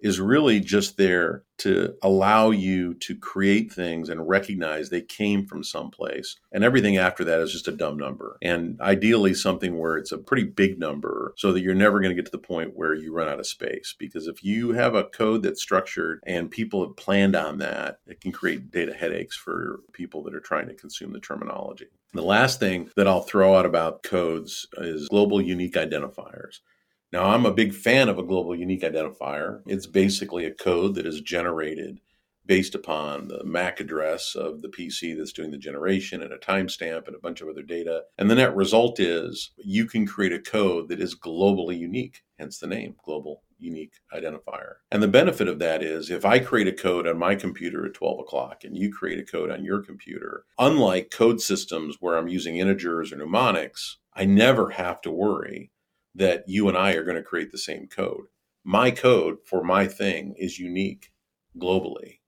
is 0.00 0.20
really 0.20 0.60
just 0.60 0.96
there 0.96 1.42
to 1.58 1.94
allow 2.02 2.50
you 2.50 2.94
to 2.94 3.16
create 3.16 3.72
things 3.72 4.08
and 4.08 4.28
recognize 4.28 4.90
they 4.90 5.00
came 5.00 5.46
from 5.46 5.64
someplace. 5.64 6.36
And 6.52 6.62
everything 6.62 6.98
after 6.98 7.24
that 7.24 7.40
is 7.40 7.52
just 7.52 7.68
a 7.68 7.72
dumb 7.72 7.96
number. 7.96 8.36
And 8.42 8.78
ideally, 8.80 9.32
something 9.32 9.78
where 9.78 9.96
it's 9.96 10.12
a 10.12 10.18
pretty 10.18 10.44
big 10.44 10.78
number 10.78 11.32
so 11.36 11.52
that 11.52 11.62
you're 11.62 11.74
never 11.74 12.00
going 12.00 12.10
to 12.10 12.14
get 12.14 12.26
to 12.26 12.36
the 12.36 12.38
point 12.38 12.76
where 12.76 12.94
you 12.94 13.12
run 13.12 13.28
out 13.28 13.40
of 13.40 13.46
space. 13.46 13.94
Because 13.98 14.26
if 14.26 14.44
you 14.44 14.72
have 14.72 14.94
a 14.94 15.04
code 15.04 15.42
that's 15.42 15.62
structured 15.62 16.20
and 16.26 16.50
people 16.50 16.86
have 16.86 16.96
planned 16.96 17.34
on 17.34 17.58
that, 17.58 18.00
it 18.06 18.20
can 18.20 18.32
create 18.32 18.70
data 18.70 18.92
headaches 18.92 19.36
for 19.36 19.80
people 19.92 20.22
that 20.24 20.34
are 20.34 20.40
trying 20.40 20.68
to 20.68 20.74
consume 20.74 21.12
the 21.12 21.20
terminology. 21.20 21.86
The 22.12 22.22
last 22.22 22.60
thing 22.60 22.90
that 22.96 23.08
I'll 23.08 23.22
throw 23.22 23.56
out 23.56 23.66
about 23.66 24.02
codes 24.02 24.66
is 24.78 25.08
global 25.08 25.40
unique 25.40 25.74
identifiers. 25.74 26.60
Now, 27.12 27.26
I'm 27.26 27.46
a 27.46 27.52
big 27.52 27.72
fan 27.72 28.08
of 28.08 28.18
a 28.18 28.24
global 28.24 28.54
unique 28.54 28.82
identifier. 28.82 29.62
It's 29.66 29.86
basically 29.86 30.44
a 30.44 30.54
code 30.54 30.96
that 30.96 31.06
is 31.06 31.20
generated 31.20 32.00
based 32.46 32.74
upon 32.74 33.28
the 33.28 33.42
MAC 33.44 33.80
address 33.80 34.34
of 34.34 34.62
the 34.62 34.68
PC 34.68 35.16
that's 35.16 35.32
doing 35.32 35.50
the 35.50 35.58
generation 35.58 36.22
and 36.22 36.32
a 36.32 36.38
timestamp 36.38 37.06
and 37.06 37.16
a 37.16 37.20
bunch 37.20 37.40
of 37.40 37.48
other 37.48 37.62
data. 37.62 38.02
And 38.18 38.30
the 38.30 38.34
net 38.34 38.54
result 38.54 39.00
is 39.00 39.50
you 39.56 39.86
can 39.86 40.06
create 40.06 40.32
a 40.32 40.38
code 40.38 40.88
that 40.88 41.00
is 41.00 41.18
globally 41.18 41.78
unique, 41.78 42.22
hence 42.38 42.58
the 42.58 42.66
name 42.66 42.94
Global 43.04 43.42
Unique 43.58 43.94
Identifier. 44.12 44.74
And 44.90 45.02
the 45.02 45.08
benefit 45.08 45.48
of 45.48 45.58
that 45.58 45.82
is 45.82 46.10
if 46.10 46.24
I 46.24 46.38
create 46.38 46.68
a 46.68 46.72
code 46.72 47.06
on 47.06 47.18
my 47.18 47.34
computer 47.34 47.86
at 47.86 47.94
12 47.94 48.20
o'clock 48.20 48.64
and 48.64 48.76
you 48.76 48.92
create 48.92 49.18
a 49.18 49.24
code 49.24 49.50
on 49.50 49.64
your 49.64 49.80
computer, 49.80 50.44
unlike 50.58 51.10
code 51.10 51.40
systems 51.40 51.96
where 52.00 52.16
I'm 52.16 52.28
using 52.28 52.56
integers 52.56 53.12
or 53.12 53.16
mnemonics, 53.16 53.98
I 54.14 54.24
never 54.24 54.70
have 54.70 55.00
to 55.02 55.10
worry 55.10 55.70
that 56.16 56.44
you 56.46 56.68
and 56.68 56.76
I 56.76 56.92
are 56.92 57.04
going 57.04 57.16
to 57.16 57.22
create 57.22 57.52
the 57.52 57.58
same 57.58 57.86
code. 57.86 58.26
My 58.64 58.90
code 58.90 59.36
for 59.44 59.62
my 59.62 59.86
thing 59.86 60.34
is 60.38 60.58
unique 60.58 61.12
globally, 61.58 62.20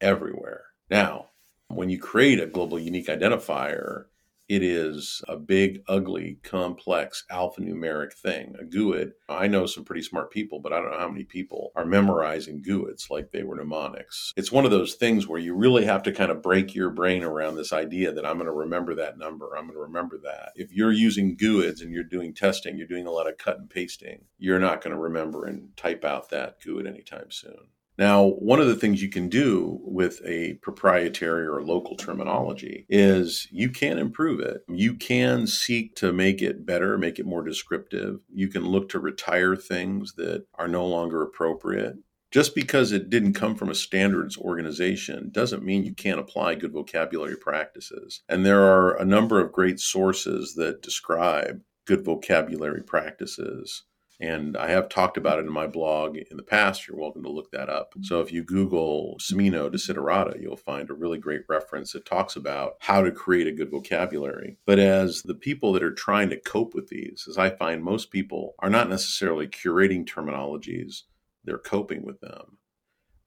everywhere. 0.00 0.64
Now, 0.90 1.30
when 1.68 1.90
you 1.90 1.98
create 1.98 2.40
a 2.40 2.46
global 2.46 2.78
unique 2.78 3.08
identifier, 3.08 4.06
it 4.48 4.62
is 4.62 5.22
a 5.28 5.36
big, 5.36 5.82
ugly, 5.88 6.38
complex 6.42 7.24
alphanumeric 7.30 8.14
thing, 8.14 8.54
a 8.58 8.64
GUID. 8.64 9.12
I 9.28 9.46
know 9.46 9.66
some 9.66 9.84
pretty 9.84 10.02
smart 10.02 10.30
people, 10.30 10.58
but 10.60 10.72
I 10.72 10.80
don't 10.80 10.90
know 10.90 10.98
how 10.98 11.10
many 11.10 11.24
people 11.24 11.70
are 11.76 11.84
memorizing 11.84 12.62
GUIDs 12.62 13.10
like 13.10 13.30
they 13.30 13.42
were 13.42 13.56
mnemonics. 13.56 14.32
It's 14.36 14.50
one 14.50 14.64
of 14.64 14.70
those 14.70 14.94
things 14.94 15.26
where 15.26 15.38
you 15.38 15.54
really 15.54 15.84
have 15.84 16.02
to 16.04 16.12
kind 16.12 16.30
of 16.30 16.42
break 16.42 16.74
your 16.74 16.90
brain 16.90 17.22
around 17.22 17.56
this 17.56 17.72
idea 17.72 18.12
that 18.12 18.24
I'm 18.24 18.36
going 18.36 18.46
to 18.46 18.52
remember 18.52 18.94
that 18.94 19.18
number. 19.18 19.54
I'm 19.54 19.64
going 19.64 19.74
to 19.74 19.80
remember 19.80 20.18
that. 20.24 20.52
If 20.54 20.72
you're 20.72 20.92
using 20.92 21.36
GUIDs 21.36 21.82
and 21.82 21.92
you're 21.92 22.04
doing 22.04 22.34
testing, 22.34 22.78
you're 22.78 22.86
doing 22.86 23.06
a 23.06 23.12
lot 23.12 23.28
of 23.28 23.36
cut 23.36 23.58
and 23.58 23.68
pasting, 23.68 24.24
you're 24.38 24.58
not 24.58 24.82
going 24.82 24.94
to 24.94 25.00
remember 25.00 25.44
and 25.44 25.76
type 25.76 26.04
out 26.04 26.30
that 26.30 26.60
GUID 26.62 26.86
anytime 26.86 27.30
soon. 27.30 27.68
Now, 27.98 28.26
one 28.38 28.60
of 28.60 28.68
the 28.68 28.76
things 28.76 29.02
you 29.02 29.08
can 29.08 29.28
do 29.28 29.80
with 29.82 30.22
a 30.24 30.54
proprietary 30.62 31.48
or 31.48 31.64
local 31.64 31.96
terminology 31.96 32.86
is 32.88 33.48
you 33.50 33.70
can 33.70 33.98
improve 33.98 34.38
it. 34.38 34.62
You 34.68 34.94
can 34.94 35.48
seek 35.48 35.96
to 35.96 36.12
make 36.12 36.40
it 36.40 36.64
better, 36.64 36.96
make 36.96 37.18
it 37.18 37.26
more 37.26 37.42
descriptive. 37.42 38.20
You 38.32 38.46
can 38.46 38.64
look 38.64 38.88
to 38.90 39.00
retire 39.00 39.56
things 39.56 40.14
that 40.14 40.46
are 40.54 40.68
no 40.68 40.86
longer 40.86 41.22
appropriate. 41.22 41.96
Just 42.30 42.54
because 42.54 42.92
it 42.92 43.10
didn't 43.10 43.32
come 43.32 43.56
from 43.56 43.70
a 43.70 43.74
standards 43.74 44.36
organization 44.36 45.30
doesn't 45.32 45.64
mean 45.64 45.82
you 45.82 45.94
can't 45.94 46.20
apply 46.20 46.54
good 46.54 46.72
vocabulary 46.72 47.36
practices. 47.36 48.22
And 48.28 48.46
there 48.46 48.62
are 48.62 48.94
a 48.96 49.04
number 49.04 49.40
of 49.40 49.50
great 49.50 49.80
sources 49.80 50.54
that 50.54 50.82
describe 50.82 51.62
good 51.86 52.04
vocabulary 52.04 52.82
practices 52.82 53.84
and 54.20 54.56
I 54.56 54.68
have 54.70 54.88
talked 54.88 55.16
about 55.16 55.38
it 55.38 55.46
in 55.46 55.52
my 55.52 55.66
blog 55.66 56.16
in 56.16 56.36
the 56.36 56.42
past. 56.42 56.86
You're 56.86 56.98
welcome 56.98 57.22
to 57.22 57.30
look 57.30 57.50
that 57.52 57.68
up. 57.68 57.94
So 58.02 58.20
if 58.20 58.32
you 58.32 58.42
Google 58.42 59.16
Cimino 59.20 59.70
Desiderata, 59.70 60.40
you'll 60.40 60.56
find 60.56 60.90
a 60.90 60.94
really 60.94 61.18
great 61.18 61.42
reference 61.48 61.92
that 61.92 62.04
talks 62.04 62.34
about 62.34 62.74
how 62.80 63.02
to 63.02 63.12
create 63.12 63.46
a 63.46 63.52
good 63.52 63.70
vocabulary. 63.70 64.58
But 64.66 64.78
as 64.78 65.22
the 65.22 65.34
people 65.34 65.72
that 65.72 65.82
are 65.82 65.94
trying 65.94 66.30
to 66.30 66.40
cope 66.40 66.74
with 66.74 66.88
these, 66.88 67.26
as 67.28 67.38
I 67.38 67.50
find 67.50 67.82
most 67.82 68.10
people 68.10 68.54
are 68.58 68.70
not 68.70 68.88
necessarily 68.88 69.46
curating 69.46 70.04
terminologies, 70.04 71.02
they're 71.44 71.58
coping 71.58 72.04
with 72.04 72.20
them 72.20 72.58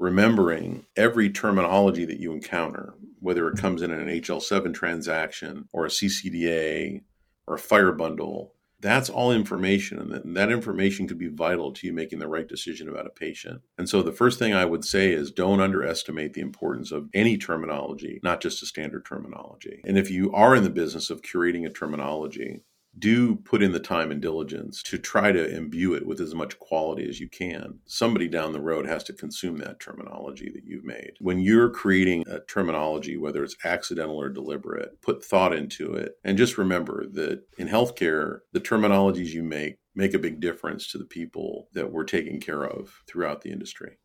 remembering 0.02 0.84
every 0.96 1.30
terminology 1.30 2.06
that 2.06 2.20
you 2.20 2.34
encounter, 2.34 2.96
whether 3.20 3.48
it 3.48 3.58
comes 3.60 3.84
in 3.84 3.92
an 3.92 4.08
HL7 4.08 4.74
transaction 4.74 5.70
or 5.72 5.86
a 5.86 5.90
CCDA 5.90 7.04
or 7.46 7.56
a 7.56 7.60
FHIR 7.60 7.96
bundle, 7.96 8.56
that's 8.82 9.10
all 9.10 9.32
information 9.32 10.00
and 10.00 10.36
that, 10.36 10.52
information 10.52 11.08
could 11.08 11.18
be 11.18 11.28
vital 11.28 11.72
to 11.72 11.88
you 11.88 11.94
making 11.94 12.20
the 12.20 12.28
right 12.28 12.48
decision 12.48 12.90
about 12.90 13.06
a 13.06 13.12
patient. 13.12 13.62
And 13.78 13.88
so 13.88 14.02
the 14.02 14.12
first 14.12 14.40
thing 14.40 14.54
i 14.54 14.66
would 14.66 14.84
say 14.84 15.12
is 15.12 15.32
don't 15.32 15.62
underestimate 15.62 16.34
the 16.34 16.42
importance 16.42 16.92
of 16.92 17.10
any 17.14 17.38
terminology 17.38 18.20
not 18.24 18.42
just 18.42 18.64
a 18.64 18.66
standard 18.66 19.06
terminology. 19.06 19.82
And 19.86 19.98
if 19.98 20.10
you 20.10 20.32
are 20.34 20.56
in 20.56 20.64
the 20.64 20.70
business 20.70 21.10
of 21.10 21.22
curating 21.22 21.66
a 21.66 21.70
terminology 21.70 22.62
do 22.98 23.36
put 23.36 23.62
in 23.62 23.72
the 23.72 23.80
time 23.80 24.12
and 24.12 24.22
diligence 24.22 24.84
to 24.84 24.98
try 24.98 25.32
to 25.32 25.56
imbue 25.56 25.94
it 25.94 26.06
with 26.06 26.20
as 26.20 26.36
much 26.36 26.60
quality 26.60 27.08
as 27.08 27.20
you 27.20 27.30
can. 27.30 27.80
Somebody 27.86 28.28
down 28.28 28.54
the 28.54 28.62
road 28.62 28.86
has 28.86 29.04
to 29.06 29.14
consume 29.14 29.58
that 29.58 29.80
terminology 29.80 30.52
that 30.54 30.66
you've 30.66 30.84
made. 30.84 31.14
When 31.20 31.40
you're 31.40 31.70
creating 31.70 32.26
a 32.28 32.40
terminology, 32.42 33.18
whether 33.18 33.44
it's 33.44 33.56
accidental 33.64 34.20
or 34.20 34.30
deliberate, 34.30 35.02
put 35.02 35.24
thought 35.24 35.54
into 35.54 35.94
it. 35.94 36.14
And 36.24 36.38
just 36.38 36.58
remember 36.58 37.06
that 37.14 37.44
in 37.58 37.68
healthcare, 37.68 38.40
the 38.52 38.60
terminologies 38.60 39.30
you 39.30 39.44
make 39.44 39.78
make 39.94 40.14
a 40.14 40.20
big 40.20 40.40
difference 40.40 40.90
to 40.90 40.98
the 40.98 41.06
people 41.06 41.68
that 41.74 41.92
we're 41.92 42.06
taking 42.06 42.40
care 42.40 42.64
of 42.64 43.04
throughout 43.08 43.42
the 43.42 43.52
industry. 43.52 43.98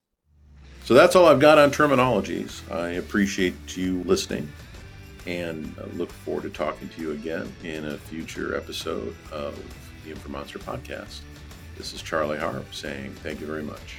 So 0.84 0.94
that's 0.94 1.14
all 1.14 1.26
I've 1.26 1.40
got 1.40 1.58
on 1.58 1.70
terminologies. 1.70 2.60
I 2.72 2.90
appreciate 2.90 3.76
you 3.76 4.02
listening 4.04 4.48
and 5.26 5.74
uh, 5.78 5.86
look 5.94 6.10
forward 6.10 6.42
to 6.44 6.50
talking 6.50 6.88
to 6.90 7.02
you 7.02 7.12
again 7.12 7.52
in 7.64 7.84
a 7.84 7.98
future 7.98 8.56
episode 8.56 9.14
of 9.32 9.56
the 10.04 10.12
Infomonster 10.12 10.58
podcast. 10.58 11.20
This 11.76 11.92
is 11.92 12.02
Charlie 12.02 12.38
Harp 12.38 12.72
saying 12.72 13.12
thank 13.22 13.40
you 13.40 13.46
very 13.46 13.62
much. 13.62 13.98